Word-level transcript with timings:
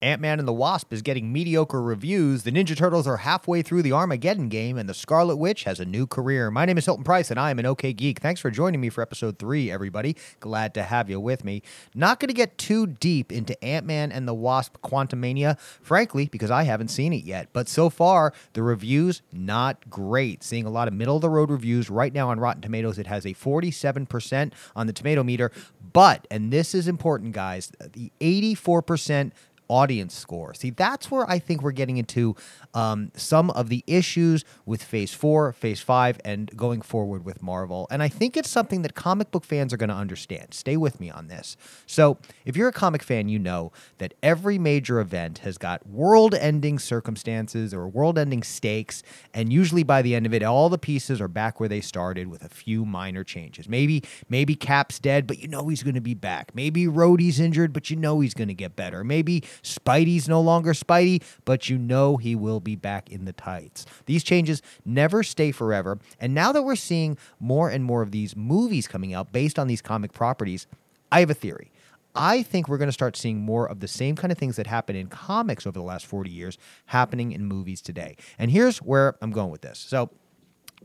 Ant 0.00 0.20
Man 0.20 0.38
and 0.38 0.46
the 0.46 0.52
Wasp 0.52 0.92
is 0.92 1.02
getting 1.02 1.32
mediocre 1.32 1.82
reviews. 1.82 2.44
The 2.44 2.52
Ninja 2.52 2.76
Turtles 2.76 3.08
are 3.08 3.16
halfway 3.16 3.62
through 3.62 3.82
the 3.82 3.90
Armageddon 3.90 4.48
game, 4.48 4.78
and 4.78 4.88
the 4.88 4.94
Scarlet 4.94 5.34
Witch 5.34 5.64
has 5.64 5.80
a 5.80 5.84
new 5.84 6.06
career. 6.06 6.52
My 6.52 6.64
name 6.66 6.78
is 6.78 6.84
Hilton 6.84 7.02
Price, 7.02 7.32
and 7.32 7.40
I 7.40 7.50
am 7.50 7.58
an 7.58 7.66
OK 7.66 7.92
Geek. 7.92 8.20
Thanks 8.20 8.40
for 8.40 8.48
joining 8.48 8.80
me 8.80 8.90
for 8.90 9.02
episode 9.02 9.40
three, 9.40 9.72
everybody. 9.72 10.16
Glad 10.38 10.72
to 10.74 10.84
have 10.84 11.10
you 11.10 11.18
with 11.18 11.44
me. 11.44 11.62
Not 11.96 12.20
going 12.20 12.28
to 12.28 12.34
get 12.34 12.58
too 12.58 12.86
deep 12.86 13.32
into 13.32 13.60
Ant 13.64 13.86
Man 13.86 14.12
and 14.12 14.28
the 14.28 14.34
Wasp 14.34 14.76
Quantumania, 14.84 15.58
frankly, 15.58 16.26
because 16.26 16.52
I 16.52 16.62
haven't 16.62 16.88
seen 16.88 17.12
it 17.12 17.24
yet. 17.24 17.48
But 17.52 17.68
so 17.68 17.90
far, 17.90 18.32
the 18.52 18.62
reviews, 18.62 19.22
not 19.32 19.90
great. 19.90 20.44
Seeing 20.44 20.64
a 20.64 20.70
lot 20.70 20.86
of 20.86 20.94
middle 20.94 21.16
of 21.16 21.22
the 21.22 21.30
road 21.30 21.50
reviews. 21.50 21.90
Right 21.90 22.12
now 22.12 22.30
on 22.30 22.38
Rotten 22.38 22.62
Tomatoes, 22.62 23.00
it 23.00 23.08
has 23.08 23.26
a 23.26 23.34
47% 23.34 24.52
on 24.76 24.86
the 24.86 24.92
tomato 24.92 25.24
meter. 25.24 25.50
But, 25.92 26.28
and 26.30 26.52
this 26.52 26.72
is 26.72 26.86
important, 26.86 27.32
guys, 27.32 27.72
the 27.80 28.12
84% 28.20 29.32
audience 29.68 30.14
score. 30.14 30.54
See, 30.54 30.70
that's 30.70 31.10
where 31.10 31.28
I 31.30 31.38
think 31.38 31.62
we're 31.62 31.72
getting 31.72 31.98
into 31.98 32.36
um, 32.74 33.12
some 33.14 33.50
of 33.50 33.68
the 33.68 33.84
issues 33.86 34.44
with 34.66 34.82
Phase 34.82 35.12
4, 35.12 35.52
Phase 35.52 35.80
5, 35.80 36.20
and 36.24 36.54
going 36.56 36.80
forward 36.82 37.24
with 37.24 37.42
Marvel. 37.42 37.86
And 37.90 38.02
I 38.02 38.08
think 38.08 38.36
it's 38.36 38.50
something 38.50 38.82
that 38.82 38.94
comic 38.94 39.30
book 39.30 39.44
fans 39.44 39.72
are 39.72 39.76
going 39.76 39.88
to 39.88 39.94
understand. 39.94 40.54
Stay 40.54 40.76
with 40.76 41.00
me 41.00 41.10
on 41.10 41.28
this. 41.28 41.56
So, 41.86 42.18
if 42.44 42.56
you're 42.56 42.68
a 42.68 42.72
comic 42.72 43.02
fan, 43.02 43.28
you 43.28 43.38
know 43.38 43.72
that 43.98 44.14
every 44.22 44.58
major 44.58 45.00
event 45.00 45.38
has 45.38 45.58
got 45.58 45.86
world 45.86 46.34
ending 46.34 46.78
circumstances 46.78 47.74
or 47.74 47.86
world 47.88 48.18
ending 48.18 48.42
stakes. 48.42 49.02
And 49.34 49.52
usually 49.52 49.82
by 49.82 50.02
the 50.02 50.14
end 50.14 50.26
of 50.26 50.34
it, 50.34 50.42
all 50.42 50.68
the 50.68 50.78
pieces 50.78 51.20
are 51.20 51.28
back 51.28 51.60
where 51.60 51.68
they 51.68 51.80
started 51.80 52.28
with 52.28 52.42
a 52.42 52.48
few 52.48 52.84
minor 52.84 53.24
changes. 53.24 53.68
Maybe, 53.68 54.02
maybe 54.28 54.54
Cap's 54.54 54.98
dead, 54.98 55.26
but 55.26 55.38
you 55.38 55.48
know 55.48 55.68
he's 55.68 55.82
going 55.82 55.94
to 55.94 56.00
be 56.00 56.14
back. 56.14 56.54
Maybe 56.54 56.86
Rhodey's 56.86 57.40
injured, 57.40 57.72
but 57.72 57.90
you 57.90 57.96
know 57.96 58.20
he's 58.20 58.34
going 58.34 58.48
to 58.48 58.54
get 58.54 58.76
better. 58.76 59.04
Maybe 59.04 59.44
Spidey's 59.62 60.28
no 60.28 60.40
longer 60.40 60.72
Spidey, 60.72 61.22
but 61.44 61.68
you 61.68 61.78
know 61.78 62.16
he 62.16 62.34
will 62.34 62.60
be 62.60 62.76
back 62.76 63.10
in 63.10 63.24
the 63.24 63.32
tights. 63.32 63.86
These 64.06 64.24
changes 64.24 64.62
never 64.84 65.22
stay 65.22 65.52
forever. 65.52 65.98
And 66.20 66.34
now 66.34 66.52
that 66.52 66.62
we're 66.62 66.76
seeing 66.76 67.18
more 67.40 67.68
and 67.68 67.84
more 67.84 68.02
of 68.02 68.10
these 68.10 68.36
movies 68.36 68.88
coming 68.88 69.14
out 69.14 69.32
based 69.32 69.58
on 69.58 69.66
these 69.66 69.82
comic 69.82 70.12
properties, 70.12 70.66
I 71.10 71.20
have 71.20 71.30
a 71.30 71.34
theory. 71.34 71.70
I 72.14 72.42
think 72.42 72.68
we're 72.68 72.78
going 72.78 72.88
to 72.88 72.92
start 72.92 73.16
seeing 73.16 73.38
more 73.38 73.68
of 73.68 73.80
the 73.80 73.88
same 73.88 74.16
kind 74.16 74.32
of 74.32 74.38
things 74.38 74.56
that 74.56 74.66
happen 74.66 74.96
in 74.96 75.06
comics 75.06 75.66
over 75.66 75.78
the 75.78 75.84
last 75.84 76.06
40 76.06 76.30
years 76.30 76.58
happening 76.86 77.32
in 77.32 77.44
movies 77.44 77.80
today. 77.80 78.16
And 78.38 78.50
here's 78.50 78.78
where 78.78 79.16
I'm 79.22 79.30
going 79.30 79.50
with 79.50 79.60
this. 79.60 79.78
So, 79.78 80.10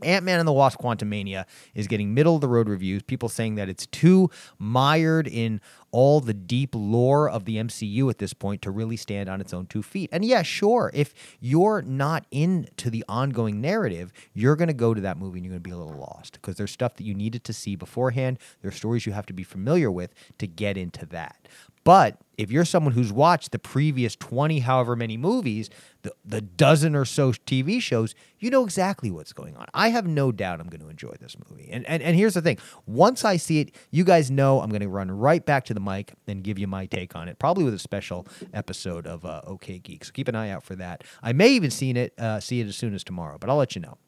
Ant 0.02 0.24
Man 0.24 0.40
and 0.40 0.48
the 0.48 0.52
Wasp 0.52 0.80
Quantumania 0.80 1.44
is 1.74 1.86
getting 1.86 2.14
middle 2.14 2.34
of 2.34 2.40
the 2.40 2.48
road 2.48 2.68
reviews. 2.68 3.02
People 3.02 3.28
saying 3.28 3.54
that 3.56 3.68
it's 3.68 3.86
too 3.86 4.28
mired 4.58 5.28
in 5.28 5.60
all 5.94 6.18
the 6.18 6.34
deep 6.34 6.70
lore 6.74 7.30
of 7.30 7.44
the 7.44 7.54
MCU 7.54 8.10
at 8.10 8.18
this 8.18 8.34
point 8.34 8.60
to 8.62 8.70
really 8.72 8.96
stand 8.96 9.28
on 9.28 9.40
its 9.40 9.54
own 9.54 9.64
two 9.64 9.80
feet. 9.80 10.10
And 10.10 10.24
yeah, 10.24 10.42
sure, 10.42 10.90
if 10.92 11.14
you're 11.38 11.82
not 11.82 12.26
into 12.32 12.90
the 12.90 13.04
ongoing 13.08 13.60
narrative, 13.60 14.12
you're 14.32 14.56
going 14.56 14.66
to 14.66 14.74
go 14.74 14.92
to 14.92 15.00
that 15.02 15.18
movie 15.18 15.38
and 15.38 15.46
you're 15.46 15.52
going 15.52 15.62
to 15.62 15.68
be 15.68 15.70
a 15.70 15.76
little 15.76 15.96
lost 15.96 16.32
because 16.32 16.56
there's 16.56 16.72
stuff 16.72 16.96
that 16.96 17.04
you 17.04 17.14
needed 17.14 17.44
to 17.44 17.52
see 17.52 17.76
beforehand. 17.76 18.40
There's 18.60 18.74
stories 18.74 19.06
you 19.06 19.12
have 19.12 19.26
to 19.26 19.32
be 19.32 19.44
familiar 19.44 19.88
with 19.88 20.12
to 20.38 20.48
get 20.48 20.76
into 20.76 21.06
that. 21.06 21.46
But 21.84 22.18
if 22.38 22.50
you're 22.50 22.64
someone 22.64 22.94
who's 22.94 23.12
watched 23.12 23.52
the 23.52 23.58
previous 23.58 24.16
20 24.16 24.60
however 24.60 24.96
many 24.96 25.16
movies, 25.16 25.68
the, 26.02 26.12
the 26.24 26.40
dozen 26.40 26.96
or 26.96 27.04
so 27.04 27.32
TV 27.32 27.80
shows, 27.80 28.14
you 28.38 28.50
know 28.50 28.64
exactly 28.64 29.10
what's 29.10 29.32
going 29.32 29.56
on. 29.56 29.66
I 29.74 29.90
have 29.90 30.06
no 30.06 30.32
doubt 30.32 30.60
I'm 30.60 30.68
going 30.68 30.80
to 30.80 30.88
enjoy 30.88 31.14
this 31.20 31.36
movie. 31.48 31.68
And, 31.70 31.86
and, 31.86 32.02
and 32.02 32.16
here's 32.16 32.34
the 32.34 32.42
thing 32.42 32.58
once 32.86 33.24
I 33.24 33.36
see 33.36 33.60
it, 33.60 33.74
you 33.90 34.02
guys 34.02 34.30
know 34.30 34.60
I'm 34.60 34.70
going 34.70 34.80
to 34.80 34.88
run 34.88 35.10
right 35.10 35.44
back 35.44 35.66
to 35.66 35.74
the 35.74 35.80
mic 35.84 36.14
and 36.26 36.42
give 36.42 36.58
you 36.58 36.66
my 36.66 36.86
take 36.86 37.14
on 37.14 37.28
it, 37.28 37.38
probably 37.38 37.64
with 37.64 37.74
a 37.74 37.78
special 37.78 38.26
episode 38.52 39.06
of 39.06 39.24
uh, 39.24 39.42
OK 39.46 39.78
Geek. 39.78 40.04
So 40.04 40.12
keep 40.12 40.28
an 40.28 40.34
eye 40.34 40.50
out 40.50 40.62
for 40.62 40.74
that. 40.76 41.04
I 41.22 41.32
may 41.32 41.50
even 41.50 41.70
see 41.70 41.90
it, 41.90 42.18
uh, 42.18 42.40
see 42.40 42.60
it 42.60 42.66
as 42.66 42.76
soon 42.76 42.94
as 42.94 43.04
tomorrow, 43.04 43.36
but 43.38 43.50
I'll 43.50 43.56
let 43.56 43.74
you 43.74 43.80
know. 43.80 43.98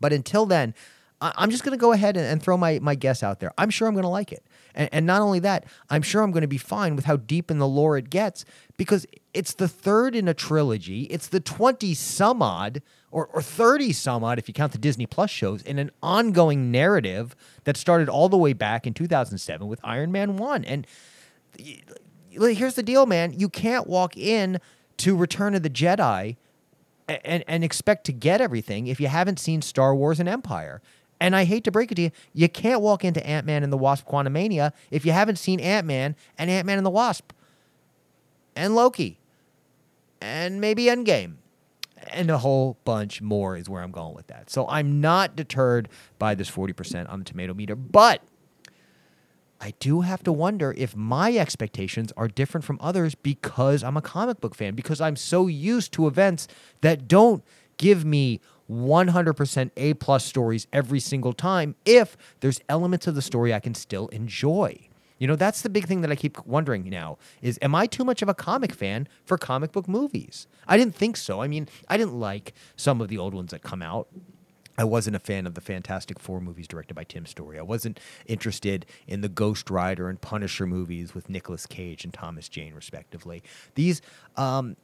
But 0.00 0.12
until 0.12 0.46
then, 0.46 0.74
I'm 1.20 1.50
just 1.50 1.64
going 1.64 1.76
to 1.76 1.80
go 1.80 1.92
ahead 1.92 2.16
and, 2.16 2.26
and, 2.26 2.42
throw 2.42 2.56
my, 2.56 2.78
my 2.80 2.94
guess 2.94 3.22
out 3.22 3.40
there. 3.40 3.52
I'm 3.58 3.68
sure 3.68 3.86
I'm 3.86 3.94
going 3.94 4.04
to 4.04 4.08
like 4.08 4.32
it. 4.32 4.42
And, 4.74 4.88
and 4.90 5.06
not 5.06 5.20
only 5.20 5.38
that, 5.40 5.66
I'm 5.90 6.00
sure 6.00 6.22
I'm 6.22 6.30
going 6.30 6.42
to 6.42 6.48
be 6.48 6.58
fine 6.58 6.96
with 6.96 7.04
how 7.04 7.16
deep 7.16 7.50
in 7.50 7.58
the 7.58 7.68
lore 7.68 7.98
it 7.98 8.08
gets 8.08 8.46
because 8.78 9.06
it's 9.34 9.52
the 9.52 9.68
third 9.68 10.16
in 10.16 10.28
a 10.28 10.34
trilogy. 10.34 11.02
It's 11.04 11.26
the 11.26 11.40
20 11.40 11.92
some 11.92 12.40
odd, 12.40 12.80
or, 13.10 13.26
or 13.26 13.42
30 13.42 13.92
some 13.92 14.24
odd 14.24 14.38
if 14.38 14.48
you 14.48 14.54
count 14.54 14.72
the 14.72 14.78
Disney 14.78 15.04
Plus 15.04 15.30
shows, 15.30 15.62
in 15.62 15.78
an 15.78 15.90
ongoing 16.02 16.70
narrative 16.70 17.36
that 17.64 17.76
started 17.76 18.08
all 18.08 18.30
the 18.30 18.38
way 18.38 18.54
back 18.54 18.86
in 18.86 18.94
2007 18.94 19.68
with 19.68 19.80
Iron 19.84 20.10
Man 20.10 20.36
1. 20.36 20.64
And 20.64 20.86
here's 22.30 22.74
the 22.74 22.82
deal, 22.82 23.04
man. 23.04 23.34
You 23.38 23.50
can't 23.50 23.86
walk 23.86 24.16
in 24.16 24.58
to 24.98 25.16
Return 25.16 25.54
of 25.54 25.62
the 25.62 25.70
Jedi 25.70 26.36
and, 27.08 27.44
and 27.46 27.64
expect 27.64 28.04
to 28.04 28.12
get 28.12 28.40
everything 28.40 28.86
if 28.86 29.00
you 29.00 29.08
haven't 29.08 29.38
seen 29.38 29.62
Star 29.62 29.94
Wars 29.94 30.20
and 30.20 30.28
Empire. 30.28 30.80
And 31.20 31.36
I 31.36 31.44
hate 31.44 31.64
to 31.64 31.70
break 31.70 31.92
it 31.92 31.96
to 31.96 32.02
you, 32.02 32.10
you 32.32 32.48
can't 32.48 32.80
walk 32.80 33.04
into 33.04 33.24
Ant 33.26 33.46
Man 33.46 33.62
and 33.62 33.72
the 33.72 33.76
Wasp 33.76 34.06
Quantumania 34.06 34.72
if 34.90 35.04
you 35.04 35.12
haven't 35.12 35.36
seen 35.36 35.60
Ant 35.60 35.86
Man 35.86 36.16
and 36.38 36.50
Ant 36.50 36.66
Man 36.66 36.78
and 36.78 36.86
the 36.86 36.90
Wasp 36.90 37.32
and 38.56 38.74
Loki 38.74 39.18
and 40.20 40.60
maybe 40.60 40.84
Endgame 40.84 41.34
and 42.08 42.30
a 42.30 42.38
whole 42.38 42.78
bunch 42.84 43.20
more 43.20 43.56
is 43.56 43.68
where 43.68 43.82
I'm 43.82 43.90
going 43.90 44.14
with 44.14 44.28
that. 44.28 44.50
So 44.50 44.66
I'm 44.68 45.00
not 45.00 45.36
deterred 45.36 45.88
by 46.18 46.34
this 46.34 46.50
40% 46.50 47.10
on 47.10 47.18
the 47.18 47.24
tomato 47.24 47.54
meter, 47.54 47.76
but 47.76 48.22
I 49.60 49.74
do 49.78 50.00
have 50.00 50.22
to 50.22 50.32
wonder 50.32 50.74
if 50.76 50.96
my 50.96 51.36
expectations 51.36 52.12
are 52.16 52.28
different 52.28 52.64
from 52.64 52.78
others 52.80 53.14
because 53.14 53.84
I'm 53.84 53.96
a 53.96 54.02
comic 54.02 54.40
book 54.40 54.54
fan, 54.54 54.74
because 54.74 55.00
I'm 55.00 55.16
so 55.16 55.46
used 55.46 55.92
to 55.92 56.06
events 56.06 56.48
that 56.80 57.06
don't 57.06 57.44
give 57.76 58.04
me 58.04 58.40
100% 58.70 59.70
A 59.76 59.94
plus 59.94 60.24
stories 60.24 60.66
every 60.72 61.00
single 61.00 61.32
time 61.32 61.74
if 61.84 62.16
there's 62.40 62.60
elements 62.68 63.06
of 63.06 63.14
the 63.14 63.22
story 63.22 63.52
I 63.52 63.60
can 63.60 63.74
still 63.74 64.08
enjoy. 64.08 64.88
You 65.18 65.26
know, 65.26 65.36
that's 65.36 65.60
the 65.62 65.68
big 65.68 65.86
thing 65.86 66.00
that 66.00 66.10
I 66.10 66.16
keep 66.16 66.44
wondering 66.46 66.88
now 66.88 67.18
is 67.42 67.58
am 67.60 67.74
I 67.74 67.86
too 67.86 68.04
much 68.04 68.22
of 68.22 68.28
a 68.28 68.34
comic 68.34 68.72
fan 68.72 69.06
for 69.24 69.36
comic 69.36 69.70
book 69.70 69.86
movies? 69.86 70.46
I 70.66 70.78
didn't 70.78 70.94
think 70.94 71.16
so. 71.16 71.42
I 71.42 71.48
mean, 71.48 71.68
I 71.88 71.98
didn't 71.98 72.18
like 72.18 72.54
some 72.76 73.00
of 73.00 73.08
the 73.08 73.18
old 73.18 73.34
ones 73.34 73.50
that 73.50 73.62
come 73.62 73.82
out. 73.82 74.08
I 74.78 74.84
wasn't 74.84 75.14
a 75.14 75.18
fan 75.18 75.46
of 75.46 75.52
the 75.52 75.60
Fantastic 75.60 76.18
Four 76.18 76.40
movies 76.40 76.66
directed 76.66 76.94
by 76.94 77.04
Tim 77.04 77.26
Story. 77.26 77.58
I 77.58 77.62
wasn't 77.62 78.00
interested 78.24 78.86
in 79.06 79.20
the 79.20 79.28
Ghost 79.28 79.68
Rider 79.68 80.08
and 80.08 80.18
Punisher 80.18 80.64
movies 80.64 81.14
with 81.14 81.28
Nicolas 81.28 81.66
Cage 81.66 82.02
and 82.02 82.14
Thomas 82.14 82.48
Jane, 82.48 82.72
respectively. 82.72 83.42
These 83.74 84.00
um, 84.38 84.76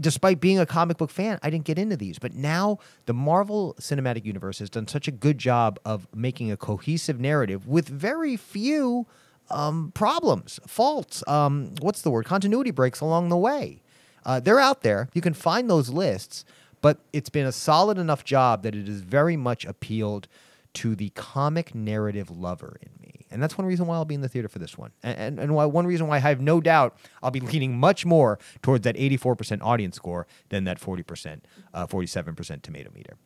despite 0.00 0.40
being 0.40 0.58
a 0.58 0.66
comic 0.66 0.96
book 0.96 1.10
fan, 1.10 1.38
I 1.42 1.50
didn't 1.50 1.64
get 1.64 1.78
into 1.78 1.96
these. 1.96 2.18
But 2.18 2.34
now 2.34 2.78
the 3.06 3.14
Marvel 3.14 3.74
Cinematic 3.80 4.24
Universe 4.24 4.58
has 4.60 4.70
done 4.70 4.86
such 4.86 5.08
a 5.08 5.10
good 5.10 5.38
job 5.38 5.78
of 5.84 6.06
making 6.14 6.50
a 6.50 6.56
cohesive 6.56 7.20
narrative 7.20 7.66
with 7.66 7.88
very 7.88 8.36
few 8.36 9.06
um, 9.50 9.92
problems, 9.92 10.60
faults. 10.66 11.22
Um, 11.26 11.74
what's 11.80 12.02
the 12.02 12.10
word? 12.10 12.26
Continuity 12.26 12.70
breaks 12.70 13.00
along 13.00 13.28
the 13.28 13.36
way. 13.36 13.82
Uh, 14.24 14.40
they're 14.40 14.60
out 14.60 14.82
there. 14.82 15.08
You 15.14 15.22
can 15.22 15.34
find 15.34 15.70
those 15.70 15.88
lists, 15.88 16.44
but 16.82 16.98
it's 17.12 17.30
been 17.30 17.46
a 17.46 17.52
solid 17.52 17.98
enough 17.98 18.24
job 18.24 18.62
that 18.62 18.74
it 18.74 18.86
has 18.86 19.00
very 19.00 19.36
much 19.36 19.64
appealed 19.64 20.28
to 20.74 20.94
the 20.94 21.10
comic 21.10 21.74
narrative 21.74 22.30
lover 22.30 22.78
in. 22.82 22.97
And 23.30 23.42
that's 23.42 23.58
one 23.58 23.66
reason 23.66 23.86
why 23.86 23.96
I'll 23.96 24.04
be 24.04 24.14
in 24.14 24.20
the 24.20 24.28
theater 24.28 24.48
for 24.48 24.58
this 24.58 24.76
one. 24.78 24.92
And, 25.02 25.18
and, 25.18 25.38
and 25.40 25.54
why, 25.54 25.66
one 25.66 25.86
reason 25.86 26.06
why 26.06 26.16
I 26.16 26.20
have 26.20 26.40
no 26.40 26.60
doubt 26.60 26.96
I'll 27.22 27.30
be 27.30 27.40
leaning 27.40 27.78
much 27.78 28.06
more 28.06 28.38
towards 28.62 28.84
that 28.84 28.96
84% 28.96 29.60
audience 29.62 29.96
score 29.96 30.26
than 30.48 30.64
that 30.64 30.80
40%, 30.80 31.40
uh, 31.74 31.86
47% 31.86 32.62
tomato 32.62 32.90
meter. 32.94 33.16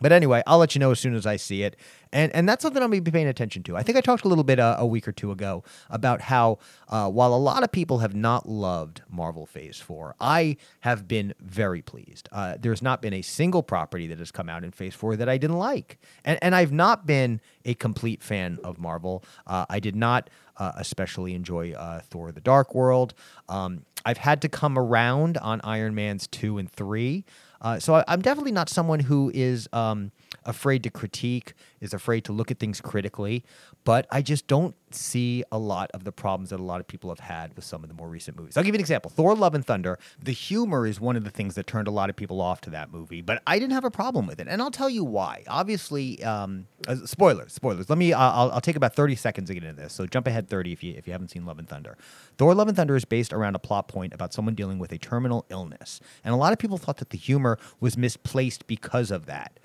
But 0.00 0.12
anyway, 0.12 0.42
I'll 0.46 0.58
let 0.58 0.74
you 0.74 0.78
know 0.78 0.90
as 0.90 1.00
soon 1.00 1.14
as 1.14 1.24
I 1.24 1.36
see 1.36 1.62
it. 1.62 1.76
And, 2.12 2.32
and 2.34 2.48
that's 2.48 2.62
something 2.62 2.82
I'm 2.82 2.90
going 2.90 3.00
to 3.00 3.10
be 3.10 3.14
paying 3.14 3.26
attention 3.26 3.62
to. 3.64 3.76
I 3.76 3.82
think 3.82 3.98
I 3.98 4.00
talked 4.00 4.24
a 4.24 4.28
little 4.28 4.44
bit 4.44 4.60
uh, 4.60 4.76
a 4.78 4.86
week 4.86 5.08
or 5.08 5.12
two 5.12 5.32
ago 5.32 5.64
about 5.90 6.20
how, 6.20 6.58
uh, 6.88 7.10
while 7.10 7.34
a 7.34 7.36
lot 7.36 7.62
of 7.62 7.72
people 7.72 7.98
have 7.98 8.14
not 8.14 8.48
loved 8.48 9.02
Marvel 9.10 9.46
Phase 9.46 9.78
4, 9.80 10.14
I 10.20 10.56
have 10.80 11.08
been 11.08 11.34
very 11.40 11.82
pleased. 11.82 12.28
Uh, 12.30 12.56
there's 12.58 12.82
not 12.82 13.02
been 13.02 13.12
a 13.12 13.22
single 13.22 13.62
property 13.62 14.06
that 14.08 14.18
has 14.18 14.30
come 14.30 14.48
out 14.48 14.62
in 14.62 14.70
Phase 14.70 14.94
4 14.94 15.16
that 15.16 15.28
I 15.28 15.38
didn't 15.38 15.58
like. 15.58 15.98
And, 16.24 16.38
and 16.42 16.54
I've 16.54 16.72
not 16.72 17.06
been 17.06 17.40
a 17.64 17.74
complete 17.74 18.22
fan 18.22 18.58
of 18.62 18.78
Marvel. 18.78 19.24
Uh, 19.46 19.66
I 19.68 19.80
did 19.80 19.96
not 19.96 20.30
uh, 20.56 20.72
especially 20.76 21.34
enjoy 21.34 21.72
uh, 21.72 22.00
Thor 22.00 22.32
the 22.32 22.40
Dark 22.40 22.74
World. 22.74 23.14
Um, 23.48 23.84
I've 24.04 24.18
had 24.18 24.42
to 24.42 24.48
come 24.48 24.78
around 24.78 25.38
on 25.38 25.60
Iron 25.64 25.94
Man's 25.94 26.26
2 26.28 26.58
and 26.58 26.70
3. 26.70 27.24
Uh, 27.64 27.80
so 27.80 27.94
I, 27.94 28.04
am 28.08 28.20
definitely 28.20 28.52
not 28.52 28.68
someone 28.68 29.00
who 29.00 29.32
is 29.34 29.68
um, 29.72 30.12
afraid 30.44 30.82
to 30.84 30.90
critique, 30.90 31.54
is 31.80 31.94
afraid 31.94 32.24
to 32.24 32.32
look 32.32 32.50
at 32.50 32.58
things 32.58 32.80
critically, 32.80 33.44
but 33.84 34.06
I 34.10 34.22
just 34.22 34.46
don't 34.46 34.74
see 34.90 35.44
a 35.52 35.58
lot 35.58 35.90
of 35.92 36.04
the 36.04 36.12
problems 36.12 36.50
that 36.50 36.60
a 36.60 36.62
lot 36.62 36.80
of 36.80 36.86
people 36.86 37.10
have 37.10 37.20
had 37.20 37.54
with 37.56 37.64
some 37.64 37.82
of 37.82 37.88
the 37.88 37.94
more 37.94 38.08
recent 38.08 38.38
movies. 38.38 38.56
I'll 38.56 38.62
give 38.62 38.74
you 38.74 38.78
an 38.78 38.80
example 38.80 39.10
Thor 39.10 39.34
Love 39.34 39.54
and 39.54 39.64
Thunder. 39.64 39.98
The 40.22 40.32
humor 40.32 40.86
is 40.86 41.00
one 41.00 41.16
of 41.16 41.24
the 41.24 41.30
things 41.30 41.54
that 41.56 41.66
turned 41.66 41.88
a 41.88 41.90
lot 41.90 42.10
of 42.10 42.16
people 42.16 42.40
off 42.40 42.60
to 42.62 42.70
that 42.70 42.90
movie, 42.90 43.20
but 43.20 43.42
I 43.46 43.58
didn't 43.58 43.72
have 43.72 43.84
a 43.84 43.90
problem 43.90 44.26
with 44.26 44.40
it. 44.40 44.48
And 44.48 44.62
I'll 44.62 44.70
tell 44.70 44.90
you 44.90 45.04
why. 45.04 45.44
Obviously, 45.48 46.22
um, 46.24 46.66
uh, 46.86 46.96
spoilers, 47.04 47.52
spoilers. 47.52 47.88
Let 47.88 47.98
me, 47.98 48.12
I'll, 48.12 48.52
I'll 48.52 48.60
take 48.60 48.76
about 48.76 48.94
30 48.94 49.16
seconds 49.16 49.48
to 49.48 49.54
get 49.54 49.64
into 49.64 49.82
this. 49.82 49.92
So 49.92 50.06
jump 50.06 50.26
ahead 50.26 50.48
30 50.48 50.72
if 50.72 50.82
you, 50.82 50.94
if 50.96 51.06
you 51.06 51.12
haven't 51.12 51.28
seen 51.28 51.44
Love 51.44 51.58
and 51.58 51.68
Thunder. 51.68 51.96
Thor 52.38 52.54
Love 52.54 52.68
and 52.68 52.76
Thunder 52.76 52.96
is 52.96 53.04
based 53.04 53.32
around 53.32 53.54
a 53.54 53.58
plot 53.58 53.88
point 53.88 54.14
about 54.14 54.32
someone 54.32 54.54
dealing 54.54 54.78
with 54.78 54.92
a 54.92 54.98
terminal 54.98 55.44
illness. 55.50 56.00
And 56.24 56.32
a 56.32 56.36
lot 56.36 56.52
of 56.52 56.58
people 56.58 56.78
thought 56.78 56.98
that 56.98 57.10
the 57.10 57.18
humor 57.18 57.58
was 57.80 57.96
misplaced 57.96 58.66
because 58.66 59.10
of 59.10 59.26
that. 59.26 59.58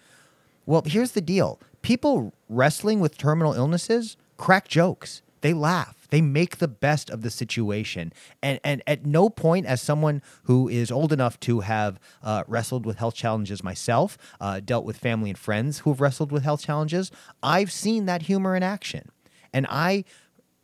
Well, 0.69 0.83
here's 0.85 1.13
the 1.13 1.21
deal 1.21 1.59
people 1.81 2.31
wrestling 2.47 2.99
with 2.99 3.17
terminal 3.17 3.55
illnesses 3.55 4.17
crack 4.37 4.67
jokes, 4.67 5.23
they 5.41 5.51
laugh. 5.51 6.07
They 6.11 6.21
make 6.21 6.57
the 6.57 6.67
best 6.67 7.09
of 7.09 7.23
the 7.23 7.31
situation. 7.31 8.13
And, 8.43 8.59
and 8.63 8.83
at 8.85 9.03
no 9.03 9.31
point, 9.31 9.65
as 9.65 9.81
someone 9.81 10.21
who 10.43 10.69
is 10.69 10.91
old 10.91 11.11
enough 11.11 11.39
to 11.41 11.61
have 11.61 11.99
uh, 12.21 12.43
wrestled 12.47 12.85
with 12.85 12.97
health 12.97 13.15
challenges 13.15 13.63
myself, 13.63 14.15
uh, 14.39 14.59
dealt 14.59 14.85
with 14.85 14.97
family 14.97 15.31
and 15.31 15.39
friends 15.39 15.79
who 15.79 15.89
have 15.89 16.01
wrestled 16.01 16.31
with 16.31 16.43
health 16.43 16.63
challenges, 16.63 17.11
I've 17.41 17.71
seen 17.71 18.05
that 18.05 18.23
humor 18.23 18.55
in 18.55 18.61
action. 18.61 19.09
And 19.51 19.65
I 19.69 20.03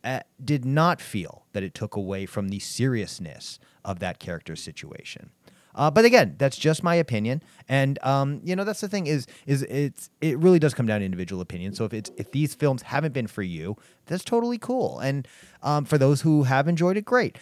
uh, 0.04 0.20
did 0.44 0.64
not 0.64 1.00
feel 1.00 1.46
that 1.52 1.64
it 1.64 1.74
took 1.74 1.96
away 1.96 2.26
from 2.26 2.48
the 2.48 2.60
seriousness 2.60 3.58
of 3.84 3.98
that 3.98 4.20
character's 4.20 4.62
situation. 4.62 5.30
Uh, 5.76 5.90
but 5.90 6.04
again, 6.04 6.34
that's 6.38 6.56
just 6.56 6.82
my 6.82 6.94
opinion, 6.94 7.42
and 7.68 8.02
um, 8.02 8.40
you 8.42 8.56
know 8.56 8.64
that's 8.64 8.80
the 8.80 8.88
thing 8.88 9.06
is 9.06 9.26
is 9.46 9.62
it's 9.64 10.10
it 10.20 10.38
really 10.38 10.58
does 10.58 10.74
come 10.74 10.86
down 10.86 11.00
to 11.00 11.04
individual 11.04 11.42
opinion. 11.42 11.74
So 11.74 11.84
if 11.84 11.92
it's 11.92 12.10
if 12.16 12.32
these 12.32 12.54
films 12.54 12.82
haven't 12.82 13.12
been 13.12 13.26
for 13.26 13.42
you, 13.42 13.76
that's 14.06 14.24
totally 14.24 14.58
cool. 14.58 14.98
And 15.00 15.28
um, 15.62 15.84
for 15.84 15.98
those 15.98 16.22
who 16.22 16.44
have 16.44 16.66
enjoyed 16.66 16.96
it, 16.96 17.04
great. 17.04 17.38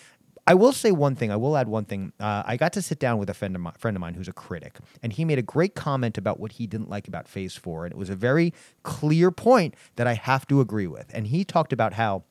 I 0.47 0.55
will 0.55 0.73
say 0.73 0.93
one 0.93 1.15
thing. 1.15 1.31
I 1.31 1.37
will 1.37 1.57
add 1.57 1.69
one 1.69 1.87
thing. 1.87 2.13
Uh, 2.21 2.43
I 2.45 2.59
got 2.59 2.75
to 2.75 2.83
sit 2.83 2.99
down 2.99 3.19
with 3.19 3.31
a 3.31 3.35
friend 3.35 3.57
of, 3.57 3.63
mine, 3.63 3.73
friend 3.79 3.97
of 3.97 4.01
mine 4.03 4.13
who's 4.13 4.29
a 4.29 4.33
critic, 4.33 4.77
and 5.03 5.13
he 5.13 5.25
made 5.25 5.39
a 5.39 5.43
great 5.43 5.75
comment 5.75 6.19
about 6.19 6.39
what 6.39 6.53
he 6.53 6.67
didn't 6.67 6.91
like 6.91 7.09
about 7.09 7.29
Phase 7.29 7.55
Four, 7.57 7.87
and 7.87 7.93
it 7.93 7.97
was 7.97 8.11
a 8.11 8.17
very 8.17 8.53
clear 8.83 9.31
point 9.31 9.75
that 9.97 10.07
I 10.07 10.15
have 10.15 10.47
to 10.49 10.61
agree 10.61 10.87
with. 10.87 11.11
And 11.15 11.29
he 11.29 11.45
talked 11.45 11.73
about 11.73 11.95
how 11.95 12.25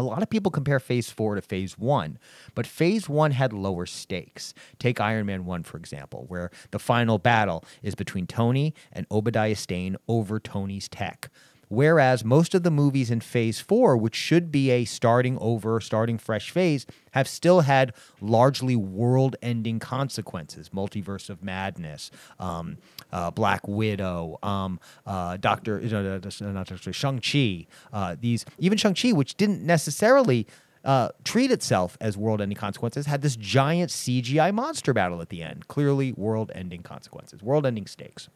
a 0.00 0.02
lot 0.02 0.22
of 0.22 0.30
people 0.30 0.50
compare 0.50 0.80
phase 0.80 1.10
four 1.10 1.34
to 1.34 1.42
phase 1.42 1.78
one, 1.78 2.18
but 2.54 2.66
phase 2.66 3.08
one 3.08 3.32
had 3.32 3.52
lower 3.52 3.84
stakes. 3.84 4.54
Take 4.78 4.98
Iron 4.98 5.26
Man 5.26 5.44
1, 5.44 5.62
for 5.64 5.76
example, 5.76 6.24
where 6.28 6.50
the 6.70 6.78
final 6.78 7.18
battle 7.18 7.64
is 7.82 7.94
between 7.94 8.26
Tony 8.26 8.74
and 8.92 9.06
Obadiah 9.10 9.56
Stane 9.56 9.96
over 10.08 10.40
Tony's 10.40 10.88
tech. 10.88 11.30
Whereas 11.70 12.24
most 12.24 12.56
of 12.56 12.64
the 12.64 12.70
movies 12.70 13.12
in 13.12 13.20
phase 13.20 13.60
four, 13.60 13.96
which 13.96 14.16
should 14.16 14.50
be 14.50 14.70
a 14.72 14.84
starting 14.84 15.38
over, 15.40 15.80
starting 15.80 16.18
fresh 16.18 16.50
phase, 16.50 16.84
have 17.12 17.28
still 17.28 17.60
had 17.60 17.94
largely 18.20 18.74
world 18.74 19.36
ending 19.40 19.78
consequences. 19.78 20.70
Multiverse 20.70 21.30
of 21.30 21.44
Madness, 21.44 22.10
um, 22.40 22.78
uh, 23.12 23.30
Black 23.30 23.68
Widow, 23.68 24.40
um, 24.42 24.80
uh, 25.06 25.36
Doctor, 25.36 25.78
uh, 25.78 26.50
not 26.50 26.66
Doctor, 26.66 26.92
Shang-Chi, 26.92 27.68
uh, 27.92 28.16
these, 28.20 28.44
even 28.58 28.76
Shang-Chi, 28.76 29.12
which 29.12 29.36
didn't 29.36 29.64
necessarily. 29.64 30.46
Uh, 30.82 31.10
treat 31.24 31.50
itself 31.50 31.98
as 32.00 32.16
world-ending 32.16 32.56
consequences 32.56 33.04
had 33.04 33.20
this 33.20 33.36
giant 33.36 33.90
CGI 33.90 34.50
monster 34.50 34.94
battle 34.94 35.20
at 35.20 35.28
the 35.28 35.42
end. 35.42 35.68
Clearly, 35.68 36.12
world-ending 36.12 36.82
consequences, 36.82 37.42
world-ending 37.42 37.86
stakes, 37.86 38.30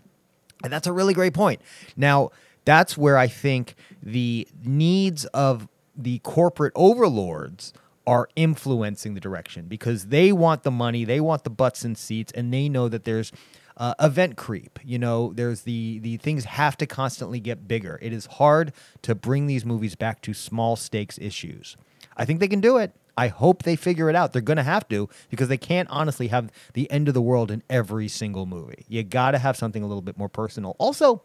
and 0.63 0.71
that's 0.71 0.87
a 0.87 0.93
really 0.93 1.15
great 1.15 1.33
point. 1.33 1.63
Now, 1.97 2.33
that's 2.65 2.97
where 2.97 3.17
I 3.17 3.29
think 3.29 3.75
the 4.03 4.49
needs 4.63 5.25
of 5.27 5.69
the 5.97 6.19
corporate 6.21 6.73
overlords 6.75 7.73
are 8.07 8.29
influencing 8.37 9.15
the 9.15 9.21
direction 9.21 9.67
because 9.67 10.07
they 10.09 10.33
want 10.33 10.63
the 10.63 10.71
money, 10.71 11.05
they 11.05 11.21
want 11.21 11.45
the 11.45 11.51
butts 11.51 11.85
and 11.85 11.97
seats, 11.97 12.33
and 12.33 12.53
they 12.53 12.69
know 12.69 12.89
that 12.89 13.05
there's 13.05 13.33
uh, 13.77 13.95
event 14.01 14.37
creep. 14.37 14.79
You 14.85 14.99
know, 14.99 15.33
there's 15.35 15.63
the 15.63 15.99
the 16.01 16.17
things 16.19 16.45
have 16.45 16.77
to 16.79 16.87
constantly 16.87 17.41
get 17.41 17.67
bigger. 17.67 17.99
It 18.03 18.13
is 18.13 18.27
hard 18.27 18.73
to 19.03 19.15
bring 19.15 19.47
these 19.47 19.65
movies 19.65 19.95
back 19.95 20.21
to 20.23 20.35
small 20.35 20.77
stakes 20.77 21.19
issues. 21.19 21.77
I 22.17 22.25
think 22.25 22.41
they 22.41 22.49
can 22.49 22.61
do 22.61 22.77
it. 22.77 22.93
I 23.17 23.29
hope 23.29 23.63
they 23.63 23.77
figure 23.77 24.11
it 24.11 24.17
out. 24.17 24.33
They're 24.33 24.43
going 24.43 24.57
to 24.57 24.65
have 24.65 24.89
to 24.89 25.09
because 25.31 25.49
they 25.49 25.57
can't 25.57 25.89
honestly 25.89 26.29
have 26.29 26.51
the 26.75 26.91
end 26.91 27.09
of 27.09 27.15
the 27.15 27.23
world 27.23 27.51
in 27.51 27.63
every 27.71 28.09
single 28.09 28.45
movie. 28.45 28.85
You 28.89 29.03
got 29.05 29.33
to 29.33 29.39
have 29.39 29.57
something 29.57 29.83
a 29.83 29.87
little 29.87 30.03
bit 30.03 30.19
more 30.19 30.29
personal. 30.29 30.75
Also, 30.79 31.23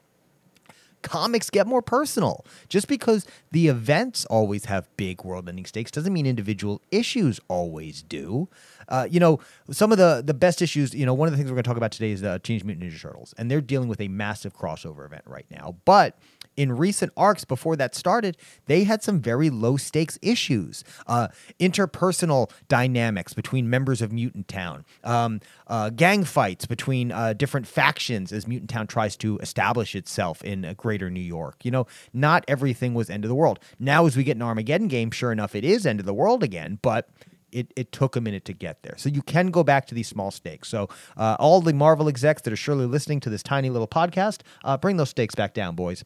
comics 1.02 1.50
get 1.50 1.68
more 1.68 1.82
personal. 1.82 2.46
Just 2.68 2.88
because 2.88 3.26
the 3.52 3.68
events 3.68 4.26
always 4.26 4.66
have 4.66 4.88
big 4.98 5.24
world-ending 5.24 5.66
stakes 5.66 5.92
doesn't 5.92 6.14
mean 6.14 6.26
individual 6.26 6.82
issues 6.92 7.40
always 7.48 8.02
do. 8.04 8.48
Uh, 8.88 9.08
you 9.10 9.20
know, 9.20 9.40
some 9.72 9.92
of 9.92 9.98
the 9.98 10.22
the 10.26 10.34
best 10.34 10.62
issues. 10.62 10.94
You 10.94 11.06
know, 11.06 11.14
one 11.14 11.28
of 11.28 11.32
the 11.32 11.38
things 11.38 11.50
we're 11.50 11.56
going 11.56 11.64
to 11.64 11.68
talk 11.68 11.78
about 11.78 11.92
today 11.92 12.12
is 12.12 12.22
the 12.22 12.40
Teenage 12.40 12.64
Mutant 12.64 12.92
Ninja 12.92 13.00
Turtles, 13.02 13.34
and 13.38 13.50
they're 13.50 13.62
dealing 13.62 13.88
with 13.88 14.02
a 14.02 14.08
massive 14.08 14.56
crossover 14.56 15.06
event 15.06 15.24
right 15.26 15.46
now. 15.52 15.76
But 15.86 16.18
in 16.60 16.74
recent 16.74 17.10
arcs 17.16 17.46
before 17.46 17.78
that 17.78 17.96
started, 17.96 18.36
they 18.66 18.84
had 18.84 19.02
some 19.02 19.22
very 19.22 19.50
low 19.50 19.78
stakes 19.78 20.20
issues, 20.22 20.84
uh, 21.08 21.30
interpersonal 21.58 22.52
dynamics 22.68 23.34
between 23.34 23.70
members 23.70 24.02
of 24.02 24.12
Mutant 24.12 24.50
Town, 24.50 24.84
um, 25.06 25.40
uh, 25.68 25.90
gang 25.90 26.26
fights 26.26 26.66
between 26.66 27.14
uh, 27.14 27.32
different 27.32 27.66
factions 27.66 28.34
as 28.34 28.46
Mutant 28.46 28.70
Town 28.70 28.88
tries 28.88 29.16
to 29.16 29.38
establish 29.38 29.96
itself 29.96 30.44
in 30.44 30.74
greater 30.76 31.10
New 31.10 31.22
York. 31.22 31.64
You 31.64 31.72
know, 31.72 31.88
not 32.12 32.44
everything 32.50 32.94
was 32.94 33.10
end 33.10 33.24
of 33.24 33.30
the 33.30 33.36
world. 33.36 33.60
Now, 33.80 34.06
as 34.06 34.18
we 34.18 34.26
get 34.26 34.36
an 34.36 34.42
Armageddon 34.42 34.90
game, 34.90 35.12
sure 35.12 35.32
enough, 35.32 35.56
it 35.56 35.64
is 35.64 35.86
end 35.86 36.02
of 36.02 36.06
the 36.06 36.14
world 36.14 36.44
again, 36.44 36.78
but 36.82 37.08
it, 37.54 37.72
it 37.78 37.94
took 37.94 38.18
a 38.18 38.22
minute 38.22 38.44
to 38.44 38.54
get 38.54 38.84
there. 38.84 38.96
So 38.98 39.08
you 39.08 39.22
can 39.22 39.50
go 39.50 39.64
back 39.64 39.88
to 39.88 39.96
these 39.96 40.10
small 40.10 40.30
stakes. 40.30 40.68
So 40.68 40.90
uh, 41.16 41.38
all 41.40 41.62
the 41.62 41.74
Marvel 41.74 42.10
execs 42.10 42.42
that 42.42 42.52
are 42.52 42.58
surely 42.58 42.86
listening 42.86 43.22
to 43.22 43.30
this 43.30 43.44
tiny 43.44 43.70
little 43.70 43.88
podcast, 43.88 44.42
uh, 44.66 44.76
bring 44.76 44.98
those 44.98 45.10
stakes 45.12 45.36
back 45.36 45.54
down, 45.54 45.76
boys. 45.76 46.04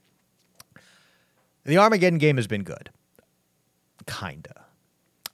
The 1.65 1.77
Armageddon 1.77 2.19
game 2.19 2.35
has 2.37 2.47
been 2.47 2.63
good. 2.63 2.89
Kinda. 4.05 4.65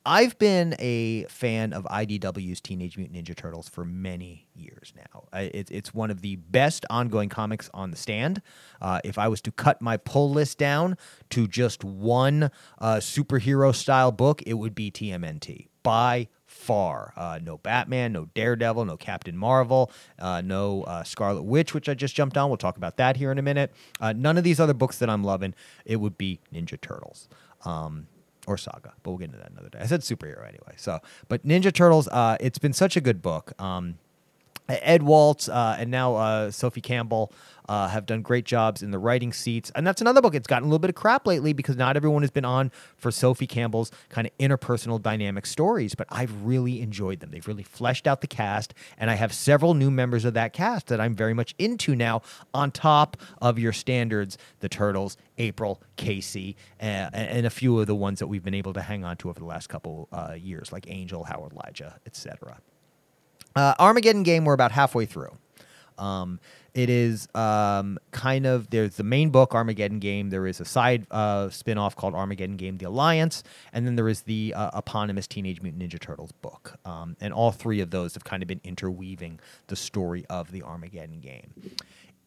I've 0.05 0.39
been 0.39 0.75
a 0.79 1.25
fan 1.25 1.73
of 1.73 1.83
IDW's 1.85 2.61
Teenage 2.61 2.97
Mutant 2.97 3.17
Ninja 3.17 3.35
Turtles 3.35 3.67
for 3.67 3.83
many 3.83 4.47
years 4.55 4.93
now. 4.95 5.25
It's 5.33 5.93
one 5.93 6.09
of 6.09 6.21
the 6.21 6.37
best 6.37 6.85
ongoing 6.89 7.29
comics 7.29 7.69
on 7.73 7.91
the 7.91 7.97
stand. 7.97 8.41
Uh, 8.81 9.01
if 9.03 9.17
I 9.17 9.27
was 9.27 9.41
to 9.41 9.51
cut 9.51 9.81
my 9.81 9.97
pull 9.97 10.31
list 10.31 10.57
down 10.57 10.97
to 11.31 11.47
just 11.47 11.83
one 11.83 12.49
uh, 12.79 12.95
superhero 12.95 13.75
style 13.75 14.11
book, 14.11 14.41
it 14.47 14.53
would 14.53 14.73
be 14.73 14.89
TMNT 14.89 15.67
by 15.83 16.27
far. 16.49 17.13
Uh, 17.15 17.39
no 17.41 17.57
Batman, 17.59 18.11
no 18.11 18.25
Daredevil, 18.33 18.85
no 18.85 18.97
Captain 18.97 19.37
Marvel, 19.37 19.91
uh, 20.17 20.41
no 20.41 20.83
uh, 20.83 21.03
Scarlet 21.03 21.43
Witch, 21.43 21.73
which 21.73 21.87
I 21.87 21.93
just 21.93 22.15
jumped 22.15 22.37
on. 22.37 22.49
We'll 22.49 22.57
talk 22.57 22.77
about 22.77 22.97
that 22.97 23.17
here 23.17 23.31
in 23.31 23.37
a 23.37 23.41
minute. 23.41 23.71
Uh, 24.01 24.13
none 24.13 24.37
of 24.37 24.43
these 24.43 24.59
other 24.59 24.73
books 24.73 24.97
that 24.97 25.09
I'm 25.09 25.23
loving. 25.23 25.53
It 25.85 25.97
would 25.97 26.17
be 26.17 26.39
Ninja 26.53 26.79
Turtles. 26.81 27.29
Um, 27.65 28.07
or 28.47 28.57
Saga, 28.57 28.93
but 29.03 29.11
we'll 29.11 29.19
get 29.19 29.25
into 29.25 29.37
that 29.37 29.51
another 29.51 29.69
day. 29.69 29.79
I 29.79 29.85
said 29.85 30.01
superhero 30.01 30.41
anyway. 30.47 30.73
So, 30.77 30.99
but 31.27 31.45
Ninja 31.45 31.71
Turtles, 31.71 32.07
uh, 32.07 32.35
it's 32.39 32.57
been 32.57 32.73
such 32.73 32.97
a 32.97 33.01
good 33.01 33.21
book. 33.21 33.53
Um, 33.61 33.99
Ed 34.69 35.03
Waltz 35.03 35.49
uh, 35.49 35.77
and 35.79 35.89
now 35.89 36.15
uh, 36.15 36.51
Sophie 36.51 36.81
Campbell 36.81 37.31
uh, 37.69 37.87
have 37.87 38.07
done 38.07 38.23
great 38.23 38.45
jobs 38.45 38.81
in 38.81 38.89
the 38.89 38.97
writing 38.97 39.31
seats. 39.31 39.71
And 39.75 39.85
that's 39.85 40.01
another 40.01 40.21
book. 40.21 40.33
It's 40.33 40.47
gotten 40.47 40.63
a 40.63 40.67
little 40.67 40.79
bit 40.79 40.89
of 40.89 40.95
crap 40.95 41.27
lately 41.27 41.53
because 41.53 41.77
not 41.77 41.95
everyone 41.95 42.23
has 42.23 42.31
been 42.31 42.43
on 42.43 42.71
for 42.97 43.11
Sophie 43.11 43.45
Campbell's 43.45 43.91
kind 44.09 44.25
of 44.25 44.35
interpersonal 44.39 44.99
dynamic 44.99 45.45
stories, 45.45 45.93
but 45.93 46.07
I've 46.09 46.43
really 46.43 46.81
enjoyed 46.81 47.19
them. 47.19 47.29
They've 47.29 47.47
really 47.47 47.63
fleshed 47.63 48.07
out 48.07 48.21
the 48.21 48.27
cast, 48.27 48.73
and 48.97 49.11
I 49.11 49.13
have 49.13 49.31
several 49.31 49.75
new 49.75 49.91
members 49.91 50.25
of 50.25 50.33
that 50.33 50.51
cast 50.51 50.87
that 50.87 50.99
I'm 50.99 51.13
very 51.13 51.35
much 51.35 51.53
into 51.59 51.95
now, 51.95 52.23
on 52.55 52.71
top 52.71 53.17
of 53.39 53.59
your 53.59 53.71
standards, 53.71 54.39
the 54.61 54.69
Turtles, 54.69 55.15
April, 55.37 55.79
Casey, 55.95 56.57
uh, 56.81 57.11
and 57.13 57.45
a 57.45 57.51
few 57.51 57.79
of 57.79 57.85
the 57.85 57.95
ones 57.95 58.17
that 58.17 58.27
we've 58.27 58.43
been 58.43 58.55
able 58.55 58.73
to 58.73 58.81
hang 58.81 59.03
on 59.03 59.15
to 59.17 59.29
over 59.29 59.39
the 59.39 59.45
last 59.45 59.67
couple 59.67 60.07
uh, 60.11 60.35
years, 60.35 60.71
like 60.71 60.85
Angel, 60.89 61.23
Howard 61.23 61.53
Elijah, 61.53 61.99
etc. 62.07 62.59
Uh, 63.55 63.73
Armageddon 63.79 64.23
game, 64.23 64.45
we're 64.45 64.53
about 64.53 64.71
halfway 64.71 65.05
through. 65.05 65.35
Um, 65.97 66.39
it 66.73 66.89
is 66.89 67.27
um, 67.35 67.97
kind 68.11 68.45
of 68.45 68.69
there's 68.69 68.95
the 68.95 69.03
main 69.03 69.31
book 69.31 69.53
Armageddon 69.53 69.99
Game. 69.99 70.29
There 70.29 70.47
is 70.47 70.61
a 70.61 70.65
side 70.65 71.05
uh, 71.11 71.49
spin-off 71.49 71.95
called 71.95 72.13
Armageddon 72.13 72.57
Game: 72.57 72.77
The 72.77 72.85
Alliance, 72.85 73.43
and 73.73 73.85
then 73.85 73.95
there 73.95 74.07
is 74.07 74.21
the 74.21 74.53
uh, 74.55 74.71
eponymous 74.77 75.27
Teenage 75.27 75.61
Mutant 75.61 75.83
Ninja 75.83 75.99
Turtles 75.99 76.31
book. 76.31 76.77
Um, 76.85 77.17
and 77.19 77.33
all 77.33 77.51
three 77.51 77.81
of 77.81 77.89
those 77.89 78.13
have 78.13 78.23
kind 78.23 78.43
of 78.43 78.47
been 78.47 78.61
interweaving 78.63 79.39
the 79.67 79.75
story 79.75 80.25
of 80.29 80.51
the 80.51 80.63
Armageddon 80.63 81.19
game. 81.19 81.53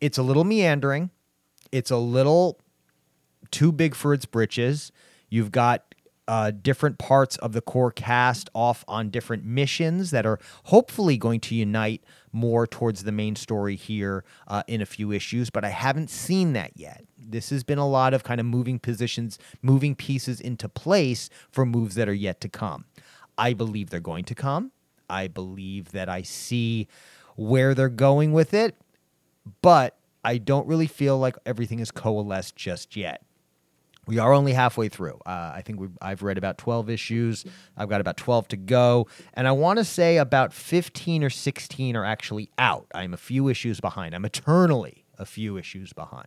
It's 0.01 0.19
a 0.19 0.23
little 0.23 0.45
meandering. 0.45 1.11
It's 1.71 1.91
a 1.91 1.97
little 1.97 2.59
too 3.51 3.73
big 3.73 3.95
for 3.95 4.13
its 4.13 4.27
britches. 4.27 4.93
You've 5.31 5.53
got 5.53 5.95
uh, 6.29 6.51
different 6.51 6.99
parts 6.99 7.37
of 7.39 7.53
the 7.53 7.61
core 7.61 7.91
cast 7.91 8.49
off 8.55 8.85
on 8.87 9.11
different 9.11 9.45
missions 9.45 10.11
that 10.13 10.25
are 10.25 10.39
hopefully 10.65 11.17
going 11.17 11.41
to 11.41 11.55
unite 11.55 12.03
more 12.33 12.67
towards 12.67 13.05
the 13.05 13.13
main 13.13 13.37
story 13.37 13.77
here 13.77 14.25
uh, 14.49 14.63
in 14.67 14.81
a 14.81 14.87
few 14.87 15.13
issues, 15.13 15.51
but 15.51 15.65
I 15.65 15.71
haven't 15.71 16.11
seen 16.11 16.53
that 16.53 16.73
yet. 16.77 17.05
This 17.19 17.51
has 17.51 17.65
been 17.65 17.79
a 17.79 17.89
lot 17.89 18.15
of 18.15 18.25
kind 18.25 18.41
of 18.41 18.47
moving 18.47 18.79
positions, 18.79 19.39
moving 19.63 19.95
pieces 19.95 20.41
into 20.41 20.69
place 20.69 21.29
for 21.51 21.67
moves 21.67 21.97
that 21.97 22.09
are 22.09 22.15
yet 22.15 22.41
to 22.43 22.49
come. 22.49 22.85
I 23.37 23.53
believe 23.53 23.91
they're 23.91 24.01
going 24.01 24.25
to 24.25 24.35
come. 24.35 24.73
I 25.11 25.27
believe 25.29 25.93
that 25.93 26.09
I 26.09 26.23
see 26.23 26.89
where 27.37 27.75
they're 27.75 27.89
going 27.89 28.33
with 28.33 28.55
it, 28.55 28.77
but 29.61 29.97
I 30.25 30.39
don't 30.39 30.67
really 30.67 30.87
feel 30.87 31.19
like 31.19 31.37
everything 31.45 31.81
is 31.81 31.91
coalesced 31.91 32.57
just 32.57 32.97
yet. 32.97 33.23
We 34.07 34.19
are 34.19 34.33
only 34.33 34.53
halfway 34.53 34.89
through. 34.89 35.21
Uh, 35.25 35.53
I 35.55 35.63
think 35.65 35.81
I've 36.01 36.23
read 36.23 36.37
about 36.37 36.59
12 36.59 36.91
issues. 36.91 37.45
I've 37.77 37.89
got 37.89 38.01
about 38.01 38.17
12 38.17 38.49
to 38.49 38.57
go. 38.57 39.07
And 39.35 39.47
I 39.47 39.53
want 39.53 39.79
to 39.79 39.85
say 39.85 40.17
about 40.17 40.53
15 40.53 41.23
or 41.23 41.31
16 41.31 41.97
are 41.97 42.05
actually 42.05 42.51
out. 42.59 42.87
I'm 42.95 43.15
a 43.15 43.19
few 43.19 43.49
issues 43.49 43.81
behind. 43.81 44.15
I'm 44.15 44.25
eternally 44.25 45.05
a 45.19 45.25
few 45.25 45.57
issues 45.57 45.93
behind. 45.93 46.27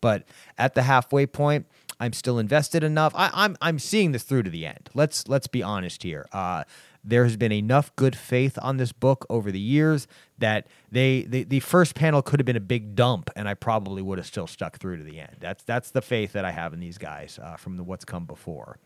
But 0.00 0.24
at 0.58 0.74
the 0.74 0.82
halfway 0.82 1.26
point, 1.26 1.66
I'm 1.98 2.12
still 2.12 2.38
invested 2.38 2.84
enough. 2.84 3.14
I, 3.14 3.26
am 3.26 3.32
I'm, 3.34 3.56
I'm 3.62 3.78
seeing 3.78 4.12
this 4.12 4.22
through 4.22 4.42
to 4.42 4.50
the 4.50 4.66
end. 4.66 4.90
Let's 4.92 5.26
let's 5.28 5.46
be 5.46 5.62
honest 5.62 6.02
here. 6.02 6.26
Uh, 6.32 6.64
there 7.06 7.22
has 7.22 7.36
been 7.36 7.52
enough 7.52 7.94
good 7.94 8.16
faith 8.16 8.58
on 8.60 8.76
this 8.76 8.90
book 8.90 9.24
over 9.30 9.52
the 9.52 9.60
years 9.60 10.08
that 10.38 10.66
they, 10.90 11.22
the 11.22 11.60
first 11.60 11.94
panel 11.94 12.20
could 12.20 12.40
have 12.40 12.44
been 12.44 12.56
a 12.56 12.60
big 12.60 12.96
dump, 12.96 13.30
and 13.36 13.48
I 13.48 13.54
probably 13.54 14.02
would 14.02 14.18
have 14.18 14.26
still 14.26 14.48
stuck 14.48 14.78
through 14.78 14.96
to 14.98 15.04
the 15.04 15.20
end. 15.20 15.36
That's 15.38 15.62
that's 15.62 15.90
the 15.92 16.02
faith 16.02 16.32
that 16.32 16.44
I 16.44 16.50
have 16.50 16.74
in 16.74 16.80
these 16.80 16.98
guys 16.98 17.38
uh, 17.42 17.56
from 17.56 17.76
the 17.76 17.84
what's 17.84 18.04
come 18.04 18.24
before. 18.26 18.78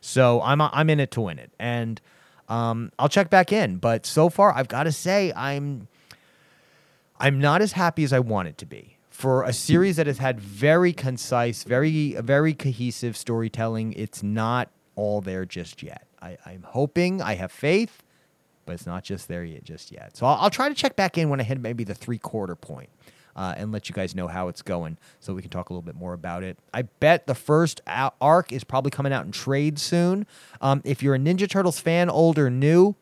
So 0.00 0.40
I'm 0.42 0.60
I'm 0.60 0.88
in 0.88 0.98
it 0.98 1.10
to 1.12 1.20
win 1.20 1.38
it, 1.38 1.52
and 1.58 2.00
um, 2.48 2.90
I'll 2.98 3.10
check 3.10 3.28
back 3.28 3.52
in. 3.52 3.76
But 3.76 4.06
so 4.06 4.30
far, 4.30 4.54
I've 4.54 4.68
got 4.68 4.84
to 4.84 4.92
say 4.92 5.32
I'm 5.36 5.88
I'm 7.18 7.38
not 7.38 7.60
as 7.60 7.72
happy 7.72 8.02
as 8.04 8.12
I 8.12 8.20
wanted 8.20 8.56
to 8.58 8.66
be 8.66 8.96
for 9.10 9.42
a 9.42 9.52
series 9.52 9.96
that 9.96 10.06
has 10.06 10.16
had 10.16 10.40
very 10.40 10.94
concise, 10.94 11.64
very 11.64 12.14
very 12.14 12.54
cohesive 12.54 13.16
storytelling. 13.16 13.92
It's 13.92 14.22
not 14.22 14.70
all 14.96 15.20
there 15.20 15.44
just 15.44 15.82
yet. 15.82 16.06
I, 16.20 16.36
I'm 16.44 16.62
hoping, 16.62 17.22
I 17.22 17.34
have 17.34 17.52
faith, 17.52 18.02
but 18.66 18.72
it's 18.72 18.86
not 18.86 19.04
just 19.04 19.28
there 19.28 19.44
yet, 19.44 19.64
just 19.64 19.90
yet. 19.90 20.16
So 20.16 20.26
I'll, 20.26 20.36
I'll 20.42 20.50
try 20.50 20.68
to 20.68 20.74
check 20.74 20.96
back 20.96 21.18
in 21.18 21.28
when 21.28 21.40
I 21.40 21.44
hit 21.44 21.60
maybe 21.60 21.84
the 21.84 21.94
three 21.94 22.18
quarter 22.18 22.54
point, 22.54 22.90
uh, 23.36 23.54
and 23.56 23.72
let 23.72 23.88
you 23.88 23.94
guys 23.94 24.14
know 24.14 24.26
how 24.28 24.48
it's 24.48 24.60
going 24.60 24.98
so 25.20 25.32
we 25.32 25.40
can 25.40 25.50
talk 25.50 25.70
a 25.70 25.72
little 25.72 25.82
bit 25.82 25.94
more 25.94 26.12
about 26.12 26.42
it. 26.42 26.58
I 26.74 26.82
bet 26.82 27.26
the 27.26 27.34
first 27.34 27.80
arc 27.86 28.52
is 28.52 28.64
probably 28.64 28.90
coming 28.90 29.12
out 29.12 29.24
in 29.24 29.32
trade 29.32 29.78
soon. 29.78 30.26
Um, 30.60 30.82
if 30.84 31.02
you're 31.02 31.14
a 31.14 31.18
Ninja 31.18 31.48
Turtles 31.48 31.80
fan, 31.80 32.10
old 32.10 32.38
or 32.38 32.50
new, 32.50 32.96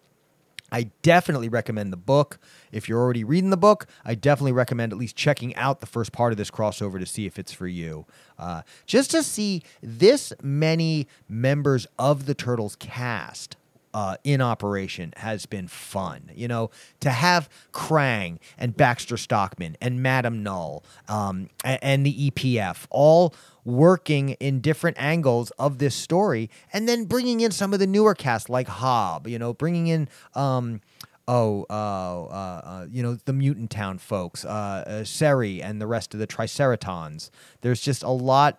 I 0.70 0.90
definitely 1.02 1.48
recommend 1.48 1.92
the 1.92 1.96
book. 1.96 2.38
If 2.72 2.88
you're 2.88 3.00
already 3.00 3.24
reading 3.24 3.50
the 3.50 3.56
book, 3.56 3.86
I 4.04 4.14
definitely 4.14 4.52
recommend 4.52 4.92
at 4.92 4.98
least 4.98 5.16
checking 5.16 5.54
out 5.56 5.80
the 5.80 5.86
first 5.86 6.12
part 6.12 6.32
of 6.32 6.38
this 6.38 6.50
crossover 6.50 6.98
to 6.98 7.06
see 7.06 7.26
if 7.26 7.38
it's 7.38 7.52
for 7.52 7.66
you. 7.66 8.06
Uh, 8.38 8.62
just 8.86 9.10
to 9.12 9.22
see 9.22 9.62
this 9.82 10.32
many 10.42 11.08
members 11.28 11.86
of 11.98 12.26
the 12.26 12.34
Turtles 12.34 12.76
cast 12.76 13.56
uh, 13.94 14.16
in 14.24 14.40
operation 14.40 15.12
has 15.16 15.46
been 15.46 15.68
fun. 15.68 16.30
You 16.34 16.48
know, 16.48 16.70
to 17.00 17.10
have 17.10 17.48
Krang 17.72 18.38
and 18.56 18.76
Baxter 18.76 19.16
Stockman 19.16 19.76
and 19.80 20.02
Madame 20.02 20.42
Null 20.42 20.84
um, 21.08 21.48
and, 21.64 21.78
and 21.82 22.06
the 22.06 22.30
EPF 22.30 22.86
all 22.90 23.34
working 23.68 24.30
in 24.40 24.60
different 24.60 24.96
angles 24.98 25.50
of 25.58 25.78
this 25.78 25.94
story, 25.94 26.50
and 26.72 26.88
then 26.88 27.04
bringing 27.04 27.40
in 27.40 27.50
some 27.50 27.72
of 27.74 27.78
the 27.78 27.86
newer 27.86 28.14
cast 28.14 28.48
like 28.48 28.66
Hob. 28.66 29.28
You 29.28 29.38
know, 29.38 29.52
bringing 29.52 29.86
in. 29.86 30.08
Um, 30.34 30.80
oh, 31.28 31.66
uh, 31.68 31.72
uh, 31.72 32.60
uh, 32.64 32.86
you 32.90 33.02
know, 33.02 33.18
the 33.26 33.34
Mutant 33.34 33.70
Town 33.70 33.98
folks, 33.98 34.46
uh, 34.46 34.48
uh, 34.48 35.04
Seri 35.04 35.62
and 35.62 35.78
the 35.80 35.86
rest 35.86 36.14
of 36.14 36.20
the 36.20 36.26
Triceratons. 36.26 37.28
There's 37.60 37.82
just 37.82 38.02
a 38.02 38.10
lot 38.10 38.58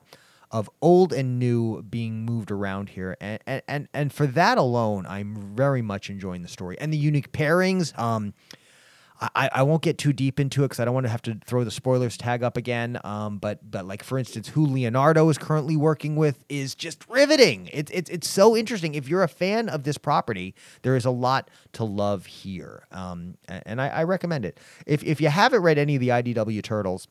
of 0.51 0.69
old 0.81 1.11
and 1.11 1.39
new 1.39 1.81
being 1.81 2.25
moved 2.25 2.51
around 2.51 2.89
here, 2.89 3.17
and 3.19 3.39
and 3.47 3.61
and, 3.67 3.87
and 3.93 4.13
for 4.13 4.27
that 4.27 4.57
alone, 4.59 5.05
I'm 5.07 5.55
very 5.55 5.81
much 5.81 6.09
enjoying 6.09 6.43
the 6.43 6.47
story 6.47 6.77
and 6.79 6.93
the 6.93 6.97
unique 6.97 7.31
pairings. 7.31 7.97
Um, 7.97 8.33
I, 9.21 9.49
I 9.53 9.63
won't 9.63 9.81
get 9.81 9.97
too 9.97 10.13
deep 10.13 10.39
into 10.39 10.63
it 10.63 10.67
because 10.69 10.79
I 10.79 10.85
don't 10.85 10.93
want 10.93 11.05
to 11.05 11.09
have 11.09 11.21
to 11.23 11.37
throw 11.45 11.63
the 11.63 11.71
spoilers 11.71 12.15
tag 12.15 12.41
up 12.41 12.55
again. 12.55 12.99
Um, 13.03 13.37
but 13.37 13.69
but 13.69 13.85
like 13.85 14.01
for 14.01 14.17
instance, 14.17 14.47
who 14.49 14.65
Leonardo 14.65 15.27
is 15.29 15.37
currently 15.37 15.75
working 15.75 16.15
with 16.15 16.45
is 16.47 16.73
just 16.73 17.07
riveting. 17.09 17.69
It's 17.73 17.91
it's 17.91 18.09
it's 18.09 18.29
so 18.29 18.55
interesting. 18.55 18.95
If 18.95 19.09
you're 19.09 19.23
a 19.23 19.27
fan 19.27 19.67
of 19.67 19.83
this 19.83 19.97
property, 19.97 20.55
there 20.83 20.95
is 20.95 21.05
a 21.05 21.11
lot 21.11 21.49
to 21.73 21.83
love 21.83 22.25
here. 22.25 22.87
Um, 22.91 23.35
and 23.47 23.81
I, 23.81 23.89
I 23.89 24.03
recommend 24.03 24.45
it. 24.45 24.59
If 24.85 25.03
if 25.03 25.19
you 25.19 25.27
haven't 25.27 25.61
read 25.61 25.77
any 25.77 25.95
of 25.95 26.01
the 26.01 26.09
IDW 26.09 26.63
Turtles 26.63 27.07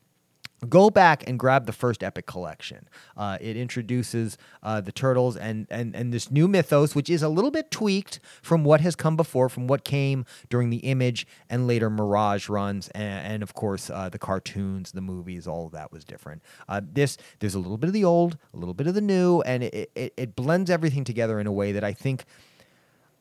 go 0.69 0.91
back 0.91 1.29
and 1.29 1.39
grab 1.39 1.67
the 1.67 1.73
first 1.73 2.03
epic 2.03 2.27
collection. 2.27 2.89
Uh, 3.17 3.39
it 3.41 3.57
introduces 3.57 4.39
uh, 4.63 4.81
the 4.81 4.93
turtles 4.93 5.37
and, 5.37 5.67
and 5.71 5.95
and 5.95 6.13
this 6.13 6.31
new 6.31 6.49
mythos 6.49 6.95
which 6.95 7.09
is 7.09 7.23
a 7.23 7.29
little 7.29 7.51
bit 7.51 7.71
tweaked 7.71 8.21
from 8.43 8.65
what 8.65 8.81
has 8.81 8.97
come 8.97 9.17
before 9.17 9.49
from 9.49 9.67
what 9.67 9.85
came 9.85 10.25
during 10.49 10.71
the 10.71 10.79
image 10.79 11.27
and 11.49 11.67
later 11.67 11.89
mirage 11.89 12.49
runs 12.49 12.89
and, 12.89 13.27
and 13.27 13.43
of 13.43 13.55
course 13.55 13.91
uh, 13.91 14.09
the 14.09 14.19
cartoons 14.19 14.93
the 14.93 15.01
movies 15.01 15.47
all 15.47 15.67
of 15.67 15.73
that 15.73 15.93
was 15.93 16.05
different. 16.05 16.43
Uh, 16.69 16.81
this 16.93 17.17
there's 17.39 17.55
a 17.55 17.59
little 17.59 17.79
bit 17.79 17.89
of 17.89 17.95
the 17.95 18.05
old 18.05 18.37
a 18.53 18.57
little 18.57 18.75
bit 18.75 18.87
of 18.87 18.95
the 18.95 19.01
new 19.01 19.41
and 19.43 19.63
it, 19.63 19.91
it, 19.95 20.13
it 20.17 20.37
blends 20.37 20.71
everything 20.71 21.05
together 21.05 21.39
in 21.41 21.47
a 21.47 21.53
way 21.53 21.73
that 21.73 21.85
i 21.85 21.93
think 21.93 22.25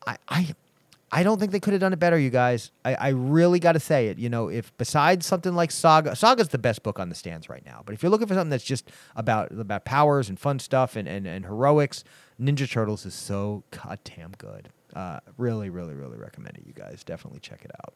I, 0.06 0.16
I 0.28 0.54
I 1.10 1.22
don't 1.22 1.38
think 1.40 1.52
they 1.52 1.60
could 1.60 1.72
have 1.72 1.80
done 1.80 1.92
it 1.92 1.98
better, 1.98 2.18
you 2.18 2.30
guys. 2.30 2.70
I, 2.84 2.94
I 2.94 3.08
really 3.08 3.58
got 3.58 3.72
to 3.72 3.80
say 3.80 4.08
it. 4.08 4.18
You 4.18 4.28
know, 4.28 4.48
if 4.48 4.76
besides 4.76 5.26
something 5.26 5.54
like 5.54 5.70
Saga, 5.70 6.14
Saga's 6.14 6.48
the 6.48 6.58
best 6.58 6.82
book 6.82 6.98
on 6.98 7.08
the 7.08 7.14
stands 7.14 7.48
right 7.48 7.64
now. 7.64 7.82
But 7.84 7.94
if 7.94 8.02
you're 8.02 8.10
looking 8.10 8.26
for 8.26 8.34
something 8.34 8.50
that's 8.50 8.64
just 8.64 8.90
about 9.16 9.50
about 9.52 9.84
powers 9.84 10.28
and 10.28 10.38
fun 10.38 10.58
stuff 10.58 10.96
and, 10.96 11.08
and, 11.08 11.26
and 11.26 11.46
heroics, 11.46 12.04
Ninja 12.40 12.70
Turtles 12.70 13.06
is 13.06 13.14
so 13.14 13.64
goddamn 13.70 14.32
good. 14.36 14.68
Uh, 14.94 15.20
really, 15.36 15.70
really, 15.70 15.94
really 15.94 16.18
recommend 16.18 16.56
it, 16.56 16.64
you 16.66 16.72
guys. 16.72 17.04
Definitely 17.04 17.40
check 17.40 17.64
it 17.64 17.70
out. 17.84 17.94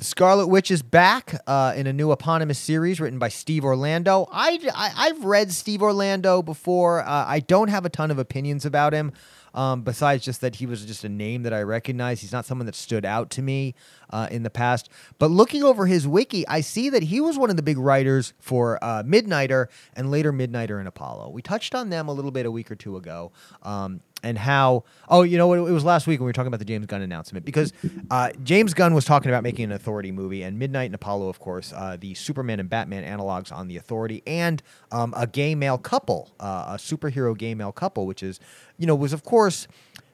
The 0.00 0.06
Scarlet 0.06 0.46
Witch 0.46 0.70
is 0.70 0.80
back 0.80 1.42
uh, 1.46 1.74
in 1.76 1.86
a 1.86 1.92
new 1.92 2.10
eponymous 2.10 2.58
series 2.58 3.02
written 3.02 3.18
by 3.18 3.28
Steve 3.28 3.66
Orlando. 3.66 4.26
I, 4.32 4.58
I, 4.74 5.08
have 5.08 5.26
read 5.26 5.52
Steve 5.52 5.82
Orlando 5.82 6.40
before. 6.40 7.02
Uh, 7.02 7.26
I 7.26 7.40
don't 7.40 7.68
have 7.68 7.84
a 7.84 7.90
ton 7.90 8.10
of 8.10 8.18
opinions 8.18 8.64
about 8.64 8.94
him. 8.94 9.12
Um, 9.52 9.82
besides 9.82 10.24
just 10.24 10.40
that 10.40 10.54
he 10.54 10.64
was 10.64 10.86
just 10.86 11.04
a 11.04 11.08
name 11.10 11.42
that 11.42 11.52
I 11.52 11.62
recognize, 11.62 12.22
he's 12.22 12.32
not 12.32 12.46
someone 12.46 12.64
that 12.64 12.76
stood 12.76 13.04
out 13.04 13.28
to 13.32 13.42
me 13.42 13.74
uh, 14.08 14.26
in 14.30 14.42
the 14.42 14.48
past. 14.48 14.88
But 15.18 15.30
looking 15.30 15.62
over 15.62 15.84
his 15.84 16.08
wiki, 16.08 16.48
I 16.48 16.62
see 16.62 16.88
that 16.88 17.02
he 17.02 17.20
was 17.20 17.36
one 17.36 17.50
of 17.50 17.56
the 17.56 17.62
big 17.62 17.76
writers 17.76 18.32
for 18.38 18.82
uh, 18.82 19.02
Midnighter 19.02 19.66
and 19.94 20.10
later 20.10 20.32
Midnighter 20.32 20.78
and 20.78 20.88
Apollo. 20.88 21.28
We 21.30 21.42
touched 21.42 21.74
on 21.74 21.90
them 21.90 22.08
a 22.08 22.12
little 22.14 22.30
bit 22.30 22.46
a 22.46 22.50
week 22.50 22.70
or 22.70 22.76
two 22.76 22.96
ago. 22.96 23.32
Um, 23.62 24.00
and 24.22 24.38
how 24.38 24.84
oh 25.08 25.22
you 25.22 25.38
know 25.38 25.46
what 25.46 25.58
it 25.58 25.62
was 25.62 25.84
last 25.84 26.06
week 26.06 26.20
when 26.20 26.26
we 26.26 26.28
were 26.28 26.32
talking 26.32 26.48
about 26.48 26.58
the 26.58 26.64
James 26.64 26.86
Gunn 26.86 27.02
announcement 27.02 27.44
because 27.44 27.72
uh, 28.10 28.30
James 28.42 28.74
Gunn 28.74 28.94
was 28.94 29.04
talking 29.04 29.30
about 29.30 29.42
making 29.42 29.66
an 29.66 29.72
Authority 29.72 30.12
movie 30.12 30.42
and 30.42 30.60
Midnighter 30.60 30.86
and 30.86 30.94
Apollo 30.94 31.28
of 31.28 31.38
course 31.38 31.72
uh, 31.74 31.96
the 31.98 32.14
Superman 32.14 32.60
and 32.60 32.68
Batman 32.68 33.04
analogs 33.04 33.52
on 33.52 33.68
the 33.68 33.76
Authority 33.76 34.22
and 34.26 34.62
um, 34.92 35.14
a 35.16 35.26
gay 35.26 35.54
male 35.54 35.78
couple 35.78 36.30
uh, 36.40 36.66
a 36.68 36.74
superhero 36.74 37.36
gay 37.36 37.54
male 37.54 37.72
couple 37.72 38.06
which 38.06 38.22
is 38.22 38.40
you 38.78 38.86
know 38.86 38.94
was 38.94 39.12
of 39.12 39.24
course 39.24 39.66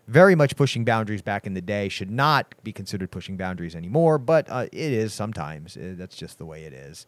very 0.09 0.37
much 0.37 0.55
pushing 0.57 0.85
boundaries 0.85 1.23
back 1.23 1.47
in 1.47 1.55
the 1.55 1.61
day 1.61 1.89
should 1.89 2.11
not 2.11 2.55
be 2.63 2.73
considered 2.73 3.11
pushing 3.11 3.37
boundaries 3.37 3.75
anymore 3.75 4.19
but 4.19 4.49
uh, 4.49 4.67
it 4.73 4.93
is 4.93 5.13
sometimes 5.13 5.77
uh, 5.77 5.95
that's 5.97 6.17
just 6.17 6.39
the 6.39 6.47
way 6.47 6.65
it 6.65 6.73
is. 6.73 7.07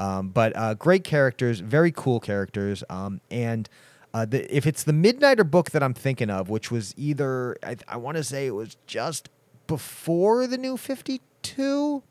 Um, 0.00 0.28
but 0.28 0.56
uh, 0.56 0.74
great 0.74 1.04
characters 1.04 1.60
very 1.60 1.92
cool 1.92 2.20
characters 2.20 2.84
um, 2.88 3.20
and 3.30 3.68
uh, 4.14 4.24
the, 4.24 4.54
if 4.54 4.66
it's 4.66 4.84
the 4.84 4.92
Midnighter 4.92 5.48
book 5.48 5.70
that 5.70 5.82
I'm 5.82 5.94
thinking 5.94 6.30
of, 6.30 6.48
which 6.48 6.70
was 6.70 6.94
either, 6.96 7.56
I, 7.62 7.76
I 7.86 7.96
want 7.96 8.16
to 8.16 8.24
say 8.24 8.46
it 8.46 8.54
was 8.54 8.76
just 8.86 9.28
before 9.66 10.46
the 10.46 10.58
new 10.58 10.76
52. 10.76 12.02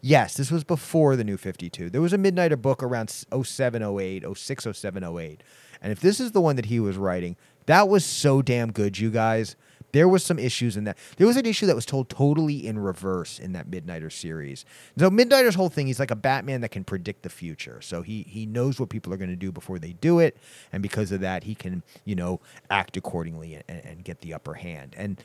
Yes, 0.00 0.34
this 0.34 0.50
was 0.50 0.64
before 0.64 1.16
the 1.16 1.24
new 1.24 1.36
52. 1.36 1.90
There 1.90 2.00
was 2.00 2.12
a 2.12 2.18
Midnighter 2.18 2.60
book 2.60 2.82
around 2.82 3.10
07, 3.10 3.82
08, 3.82 4.24
06, 4.34 4.66
07, 4.72 5.04
08. 5.04 5.42
And 5.82 5.92
if 5.92 6.00
this 6.00 6.20
is 6.20 6.32
the 6.32 6.40
one 6.40 6.56
that 6.56 6.66
he 6.66 6.80
was 6.80 6.96
writing, 6.96 7.36
that 7.66 7.88
was 7.88 8.04
so 8.04 8.40
damn 8.40 8.72
good, 8.72 8.98
you 8.98 9.10
guys 9.10 9.56
there 9.92 10.08
was 10.08 10.24
some 10.24 10.38
issues 10.38 10.76
in 10.76 10.84
that. 10.84 10.98
There 11.16 11.26
was 11.26 11.36
an 11.36 11.46
issue 11.46 11.66
that 11.66 11.74
was 11.74 11.86
told 11.86 12.08
totally 12.08 12.66
in 12.66 12.78
reverse 12.78 13.38
in 13.38 13.52
that 13.52 13.70
Midnighter 13.70 14.12
series. 14.12 14.64
So 14.98 15.10
Midnighter's 15.10 15.54
whole 15.54 15.68
thing, 15.68 15.86
he's 15.86 16.00
like 16.00 16.10
a 16.10 16.16
Batman 16.16 16.60
that 16.60 16.70
can 16.70 16.84
predict 16.84 17.22
the 17.22 17.28
future. 17.28 17.80
So 17.82 18.02
he 18.02 18.22
he 18.28 18.46
knows 18.46 18.78
what 18.78 18.88
people 18.88 19.12
are 19.12 19.16
going 19.16 19.30
to 19.30 19.36
do 19.36 19.52
before 19.52 19.78
they 19.78 19.92
do 19.92 20.18
it, 20.18 20.36
and 20.72 20.82
because 20.82 21.12
of 21.12 21.20
that, 21.20 21.44
he 21.44 21.54
can 21.54 21.82
you 22.04 22.14
know 22.14 22.40
act 22.70 22.96
accordingly 22.96 23.62
and, 23.68 23.84
and 23.84 24.04
get 24.04 24.20
the 24.20 24.34
upper 24.34 24.54
hand. 24.54 24.94
And 24.96 25.22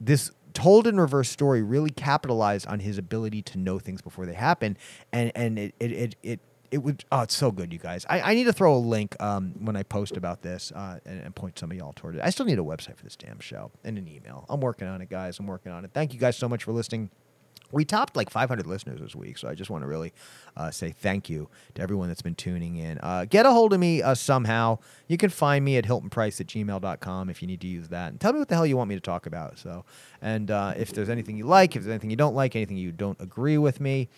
this 0.00 0.30
told 0.54 0.86
in 0.86 0.98
reverse 0.98 1.28
story 1.28 1.62
really 1.62 1.90
capitalized 1.90 2.66
on 2.66 2.80
his 2.80 2.96
ability 2.96 3.42
to 3.42 3.58
know 3.58 3.78
things 3.78 4.00
before 4.00 4.26
they 4.26 4.34
happen, 4.34 4.76
and 5.12 5.32
and 5.34 5.58
it 5.58 5.74
it 5.80 5.92
it, 5.92 6.14
it 6.22 6.40
it 6.70 6.78
would 6.78 7.04
oh 7.12 7.20
it's 7.20 7.36
so 7.36 7.50
good 7.50 7.72
you 7.72 7.78
guys 7.78 8.04
i, 8.08 8.20
I 8.20 8.34
need 8.34 8.44
to 8.44 8.52
throw 8.52 8.74
a 8.74 8.78
link 8.78 9.20
um, 9.20 9.52
when 9.58 9.76
i 9.76 9.82
post 9.82 10.16
about 10.16 10.42
this 10.42 10.72
uh, 10.72 10.98
and, 11.04 11.20
and 11.20 11.34
point 11.34 11.58
some 11.58 11.70
of 11.70 11.76
y'all 11.76 11.92
toward 11.94 12.16
it 12.16 12.20
i 12.24 12.30
still 12.30 12.46
need 12.46 12.58
a 12.58 12.62
website 12.62 12.96
for 12.96 13.04
this 13.04 13.16
damn 13.16 13.40
show 13.40 13.70
and 13.84 13.98
an 13.98 14.08
email 14.08 14.46
i'm 14.48 14.60
working 14.60 14.88
on 14.88 15.00
it 15.00 15.08
guys 15.08 15.38
i'm 15.38 15.46
working 15.46 15.72
on 15.72 15.84
it 15.84 15.90
thank 15.92 16.12
you 16.12 16.20
guys 16.20 16.36
so 16.36 16.48
much 16.48 16.64
for 16.64 16.72
listening 16.72 17.10
we 17.72 17.84
topped 17.84 18.16
like 18.16 18.30
500 18.30 18.66
listeners 18.66 19.00
this 19.00 19.14
week, 19.14 19.38
so 19.38 19.48
I 19.48 19.54
just 19.54 19.70
want 19.70 19.82
to 19.82 19.88
really 19.88 20.12
uh, 20.56 20.70
say 20.70 20.90
thank 20.90 21.28
you 21.28 21.48
to 21.74 21.82
everyone 21.82 22.08
that's 22.08 22.22
been 22.22 22.34
tuning 22.34 22.76
in. 22.76 22.98
Uh, 22.98 23.24
get 23.24 23.44
a 23.46 23.50
hold 23.50 23.72
of 23.72 23.80
me 23.80 24.02
uh, 24.02 24.14
somehow. 24.14 24.78
You 25.08 25.16
can 25.16 25.30
find 25.30 25.64
me 25.64 25.76
at 25.76 25.84
hiltonprice 25.84 26.40
at 26.40 26.46
gmail.com 26.46 27.30
if 27.30 27.42
you 27.42 27.48
need 27.48 27.60
to 27.62 27.66
use 27.66 27.88
that. 27.88 28.12
And 28.12 28.20
tell 28.20 28.32
me 28.32 28.38
what 28.38 28.48
the 28.48 28.54
hell 28.54 28.66
you 28.66 28.76
want 28.76 28.88
me 28.88 28.94
to 28.94 29.00
talk 29.00 29.26
about. 29.26 29.58
So, 29.58 29.84
And 30.22 30.50
uh, 30.50 30.74
if 30.76 30.92
there's 30.92 31.08
anything 31.08 31.36
you 31.36 31.46
like, 31.46 31.74
if 31.74 31.82
there's 31.82 31.92
anything 31.92 32.10
you 32.10 32.16
don't 32.16 32.34
like, 32.34 32.54
anything 32.54 32.76
you 32.76 32.92
don't 32.92 33.20
agree 33.20 33.58
with 33.58 33.80
me. 33.80 34.08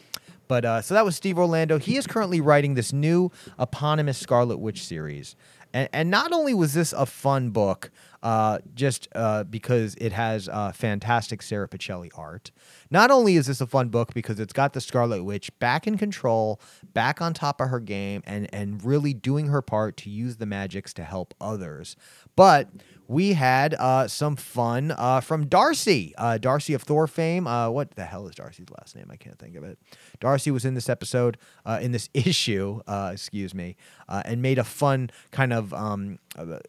But 0.49 0.65
uh, 0.65 0.83
so 0.83 0.95
that 0.95 1.05
was 1.05 1.15
Steve 1.15 1.39
Orlando. 1.39 1.79
He 1.79 1.97
is 1.97 2.07
currently 2.07 2.41
writing 2.41 2.75
this 2.75 2.93
new 2.93 3.31
eponymous 3.59 4.19
Scarlet 4.19 4.59
Witch 4.59 4.85
series. 4.85 5.37
And, 5.75 5.89
and 5.93 6.11
not 6.11 6.33
only 6.33 6.55
was 6.55 6.73
this 6.73 6.93
a 6.95 7.05
fun 7.05 7.51
book, 7.51 7.91
uh, 8.23 8.59
just 8.75 9.07
uh, 9.15 9.45
because 9.45 9.95
it 9.97 10.13
has 10.13 10.49
uh, 10.49 10.73
fantastic 10.73 11.43
Sara 11.43 11.69
Pichelli 11.69 12.11
art. 12.17 12.51
Not 12.91 13.11
only 13.11 13.37
is 13.37 13.47
this 13.47 13.61
a 13.61 13.67
fun 13.67 13.91
book 13.91 14.13
because 14.15 14.41
it's 14.41 14.53
got 14.53 14.73
the 14.73 14.81
Scarlet 14.81 15.23
Witch 15.23 15.57
back 15.59 15.87
in 15.87 15.99
control, 15.99 16.61
back 16.95 17.21
on 17.21 17.35
top 17.35 17.61
of 17.61 17.69
her 17.69 17.81
game, 17.81 18.23
and 18.27 18.53
and 18.53 18.83
really 18.83 19.15
doing 19.15 19.49
her 19.49 19.63
part 19.63 19.97
to 19.99 20.11
use 20.11 20.39
the 20.39 20.47
magics 20.47 20.93
to 20.95 21.05
help 21.05 21.35
others, 21.41 21.97
but 22.35 22.71
we 23.07 23.33
had 23.33 23.75
uh, 23.75 24.07
some 24.07 24.37
fun 24.37 24.93
uh, 24.97 25.21
from 25.21 25.47
Darcy, 25.47 26.15
uh, 26.19 26.37
Darcy 26.37 26.75
of 26.75 26.83
Thor 26.83 27.07
fame. 27.07 27.47
Uh, 27.47 27.71
what 27.71 27.93
the 27.93 28.05
hell 28.05 28.29
is 28.29 28.35
Darcy's 28.35 28.69
last 28.79 28.95
name? 28.95 29.09
I 29.11 29.17
can't 29.17 29.39
think 29.39 29.57
of 29.57 29.65
it. 29.65 29.79
Darcy 30.21 30.51
was 30.51 30.65
in 30.65 30.75
this 30.75 30.89
episode, 30.89 31.39
uh, 31.65 31.79
in 31.81 31.93
this 31.93 32.09
issue, 32.15 32.81
uh, 32.87 33.11
excuse 33.13 33.55
me, 33.55 33.77
and 34.09 34.43
made 34.43 34.59
a 34.59 34.65
fun 34.65 35.11
kind 35.31 35.53
of 35.53 35.73
um, 35.75 36.19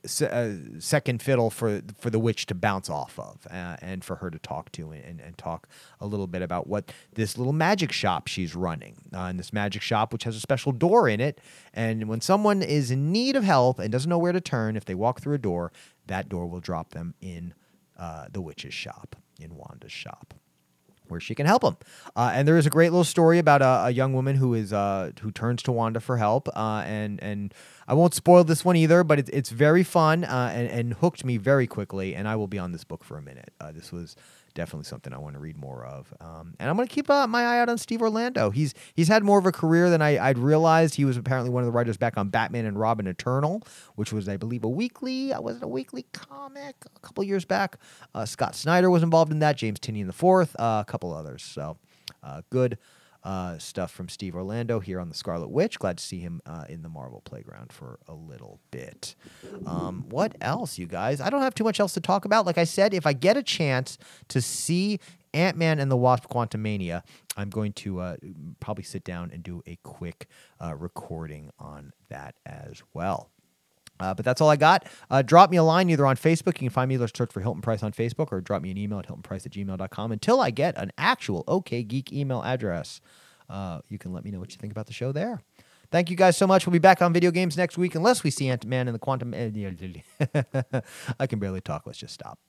se- 0.06 0.60
second 0.80 1.22
fiddle 1.22 1.50
for 1.50 1.82
for 1.98 2.10
the 2.10 2.20
witch 2.20 2.46
to 2.48 2.56
bounce 2.56 2.90
off 2.90 3.18
of, 3.20 3.48
and 3.50 4.04
for 4.04 4.18
her 4.18 4.30
to 4.30 4.40
talk 4.40 4.72
to, 4.74 4.92
and, 4.92 5.20
and 5.20 5.38
talk 5.38 5.68
a 6.00 6.06
little 6.06 6.28
bit 6.28 6.42
about 6.42 6.68
what 6.68 6.92
this 7.14 7.38
little 7.38 7.54
magic 7.54 7.92
shop 7.92 8.28
she's 8.28 8.56
running. 8.56 8.96
and 9.12 9.40
this 9.40 9.54
magic 9.54 9.82
shop, 9.82 10.14
which 10.14 10.24
has 10.24 10.36
a 10.36 10.40
special 10.40 10.72
door 10.72 11.08
in 11.08 11.20
it, 11.20 11.40
and 11.74 12.08
when 12.08 12.22
someone 12.22 12.62
is 12.62 12.92
in 12.92 13.12
need 13.12 13.36
of 13.36 13.44
help 13.44 13.80
and 13.80 13.92
doesn't 13.92 14.10
know 14.10 14.18
where 14.18 14.34
to 14.34 14.42
turn, 14.42 14.76
if 14.76 14.86
they 14.86 14.96
walk 14.96 15.22
through 15.22 15.36
a 15.36 15.40
door, 15.40 15.72
that 16.08 16.30
door 16.30 16.48
will 16.48 16.60
drop 16.60 16.92
them 16.92 17.14
in 17.22 17.54
uh, 17.98 18.26
the 18.32 18.42
witch's 18.42 18.74
shop, 18.74 19.16
in 19.40 19.56
Wanda's 19.56 19.92
shop 19.92 20.34
where 21.10 21.20
she 21.20 21.36
can 21.36 21.46
help 21.46 21.62
them. 21.62 21.78
Uh, 22.16 22.32
and 22.34 22.48
there 22.48 22.58
is 22.58 22.66
a 22.66 22.70
great 22.70 22.92
little 22.92 23.04
story 23.04 23.40
about 23.40 23.62
a, 23.62 23.88
a 23.88 23.90
young 23.92 24.14
woman 24.14 24.36
who 24.36 24.54
is 24.54 24.74
uh, 24.74 25.12
who 25.22 25.32
turns 25.32 25.62
to 25.64 25.72
Wanda 25.72 26.00
for 26.00 26.18
help. 26.18 26.48
Uh, 26.56 26.84
and 26.86 27.22
and 27.24 27.54
I 27.88 27.94
won't 27.94 28.14
spoil 28.14 28.44
this 28.44 28.64
one 28.64 28.76
either, 28.76 29.04
but 29.04 29.20
it's 29.20 29.30
it's 29.30 29.50
very 29.50 29.84
fun 29.84 30.24
uh, 30.24 30.52
and, 30.54 30.70
and 30.70 30.94
hooked 30.96 31.26
me 31.26 31.38
very 31.38 31.68
quickly. 31.68 32.16
And 32.16 32.28
I 32.28 32.36
will 32.36 32.48
be 32.48 32.60
on 32.60 32.72
this 32.72 32.84
book 32.84 33.04
for 33.04 33.18
a 33.18 33.22
minute. 33.22 33.54
Uh, 33.60 33.72
this 33.72 33.92
was 33.92 34.16
definitely 34.54 34.86
something 34.86 35.14
I 35.14 35.18
want 35.18 35.36
to 35.36 35.40
read 35.40 35.58
more 35.58 35.86
of. 35.86 36.14
Um, 36.20 36.56
and 36.60 36.70
I'm 36.70 36.76
going 36.76 36.88
to 36.88 36.94
keep 36.94 37.10
uh, 37.10 37.28
my 37.28 37.44
eye 37.44 37.60
out 37.60 37.70
on 37.70 37.78
Steve 37.78 38.02
Orlando. 38.02 38.50
He's 38.50 38.74
he's 38.96 39.08
had 39.08 39.24
more 39.24 39.40
of 39.40 39.46
a 39.46 39.52
career 39.52 39.90
than 39.90 40.02
I, 40.02 40.30
would 40.30 40.38
realized. 40.38 40.96
He 40.96 41.06
was 41.06 41.18
apparently 41.18 41.50
one 41.50 41.64
of 41.64 41.68
the 41.68 41.72
writers 41.72 41.98
back 41.98 42.18
on 42.18 42.30
Batman 42.30 42.66
and 42.66 42.80
Robin 42.80 43.08
Eternal, 43.08 43.64
which 43.96 44.12
was, 44.14 44.28
I 44.30 44.38
believe, 44.38 44.64
a 44.64 44.70
weekly. 44.70 45.34
I 45.34 45.40
was 45.40 45.58
it 45.58 45.64
a 45.64 45.68
weekly 45.68 46.06
comic 46.14 46.76
a 46.96 47.00
couple 47.00 47.24
years 47.24 47.46
back? 47.46 47.78
Uh, 48.14 48.26
Scott 48.26 48.56
Snyder 48.56 48.90
was 48.90 49.04
involved 49.04 49.32
in 49.32 49.40
that. 49.40 49.58
James 49.58 49.80
Tinney 49.80 50.04
Tynion 50.04 50.08
the 50.08 50.14
fourth, 50.14 50.56
uh, 50.60 50.84
a 50.86 50.90
couple 50.90 51.14
others. 51.14 51.44
So 51.44 51.78
uh, 52.24 52.42
good 52.50 52.78
uh, 53.24 53.58
stuff 53.58 53.92
from 53.92 54.10
Steve 54.10 54.36
Orlando 54.36 54.80
here 54.80 55.00
on 55.00 55.10
the 55.10 55.16
Scarlet 55.16 55.50
Witch. 55.50 55.80
Glad 55.80 55.98
to 55.98 56.04
see 56.04 56.20
him 56.20 56.42
uh, 56.46 56.66
in 56.70 56.82
the 56.82 56.90
Marvel 56.90 57.22
playground 57.22 57.74
for 57.74 58.00
a 58.08 58.14
little 58.14 58.60
bit. 58.72 59.16
Um, 59.66 60.06
what 60.10 60.36
else, 60.42 60.78
you 60.78 60.88
guys? 60.88 61.20
I 61.20 61.30
don't 61.30 61.42
have 61.42 61.56
too 61.56 61.64
much 61.64 61.80
else 61.80 61.94
to 61.94 62.02
talk 62.02 62.26
about. 62.26 62.46
Like 62.46 62.58
I 62.58 62.64
said, 62.64 62.94
if 62.94 63.06
I 63.06 63.14
get 63.14 63.38
a 63.38 63.44
chance 63.44 63.98
to 64.30 64.42
see 64.42 65.00
Ant 65.34 65.58
Man 65.58 65.80
and 65.80 65.92
the 65.92 65.98
Wasp 65.98 66.30
Quantumania, 66.30 67.04
I'm 67.38 67.50
going 67.50 67.74
to 67.74 68.00
uh, 68.00 68.16
probably 68.60 68.84
sit 68.84 69.04
down 69.04 69.32
and 69.32 69.44
do 69.44 69.62
a 69.68 69.78
quick 69.84 70.28
uh, 70.64 70.76
recording 70.76 71.52
on 71.60 71.94
that 72.10 72.36
as 72.46 72.82
well. 72.94 73.30
Uh, 74.00 74.14
but 74.14 74.24
that's 74.24 74.42
all 74.42 74.50
I 74.50 74.56
got. 74.56 74.86
Uh, 75.10 75.22
drop 75.22 75.50
me 75.50 75.58
a 75.58 75.64
line 75.64 75.90
either 75.90 76.06
on 76.06 76.16
Facebook. 76.16 76.54
You 76.62 76.68
can 76.68 76.70
find 76.70 76.90
me, 76.90 76.96
either 76.96 77.08
search 77.08 77.32
for 77.32 77.42
Hilton 77.42 77.62
Price 77.62 77.84
on 77.84 77.92
Facebook, 77.92 78.32
or 78.32 78.42
drop 78.42 78.62
me 78.62 78.72
an 78.72 78.78
email 78.78 79.00
at 79.00 79.08
hiltonprice 79.08 79.46
at 79.46 79.52
gmail.com 79.52 80.12
until 80.12 80.40
I 80.40 80.52
get 80.52 80.78
an 80.78 80.92
actual 80.98 81.44
OK 81.48 81.84
Geek 81.84 82.14
email 82.14 82.42
address. 82.44 83.02
Uh, 83.50 83.82
you 83.90 83.98
can 83.98 84.14
let 84.14 84.24
me 84.24 84.32
know 84.32 84.40
what 84.40 84.52
you 84.52 84.58
think 84.58 84.72
about 84.72 84.88
the 84.88 84.94
show 84.94 85.12
there. 85.12 85.42
Thank 85.92 86.10
you 86.10 86.16
guys 86.16 86.38
so 86.38 86.46
much. 86.46 86.68
We'll 86.68 86.74
be 86.74 86.80
back 86.80 87.02
on 87.02 87.14
video 87.14 87.32
games 87.32 87.58
next 87.58 87.78
week, 87.78 87.96
unless 87.96 88.24
we 88.24 88.30
see 88.30 88.48
Ant 88.48 88.66
Man 88.66 88.88
and 88.88 88.94
the 88.94 89.00
Quantum. 89.00 89.34
I 91.20 91.28
can 91.28 91.40
barely 91.40 91.62
talk. 91.62 91.88
Let's 91.88 91.98
just 91.98 92.14
stop. 92.14 92.40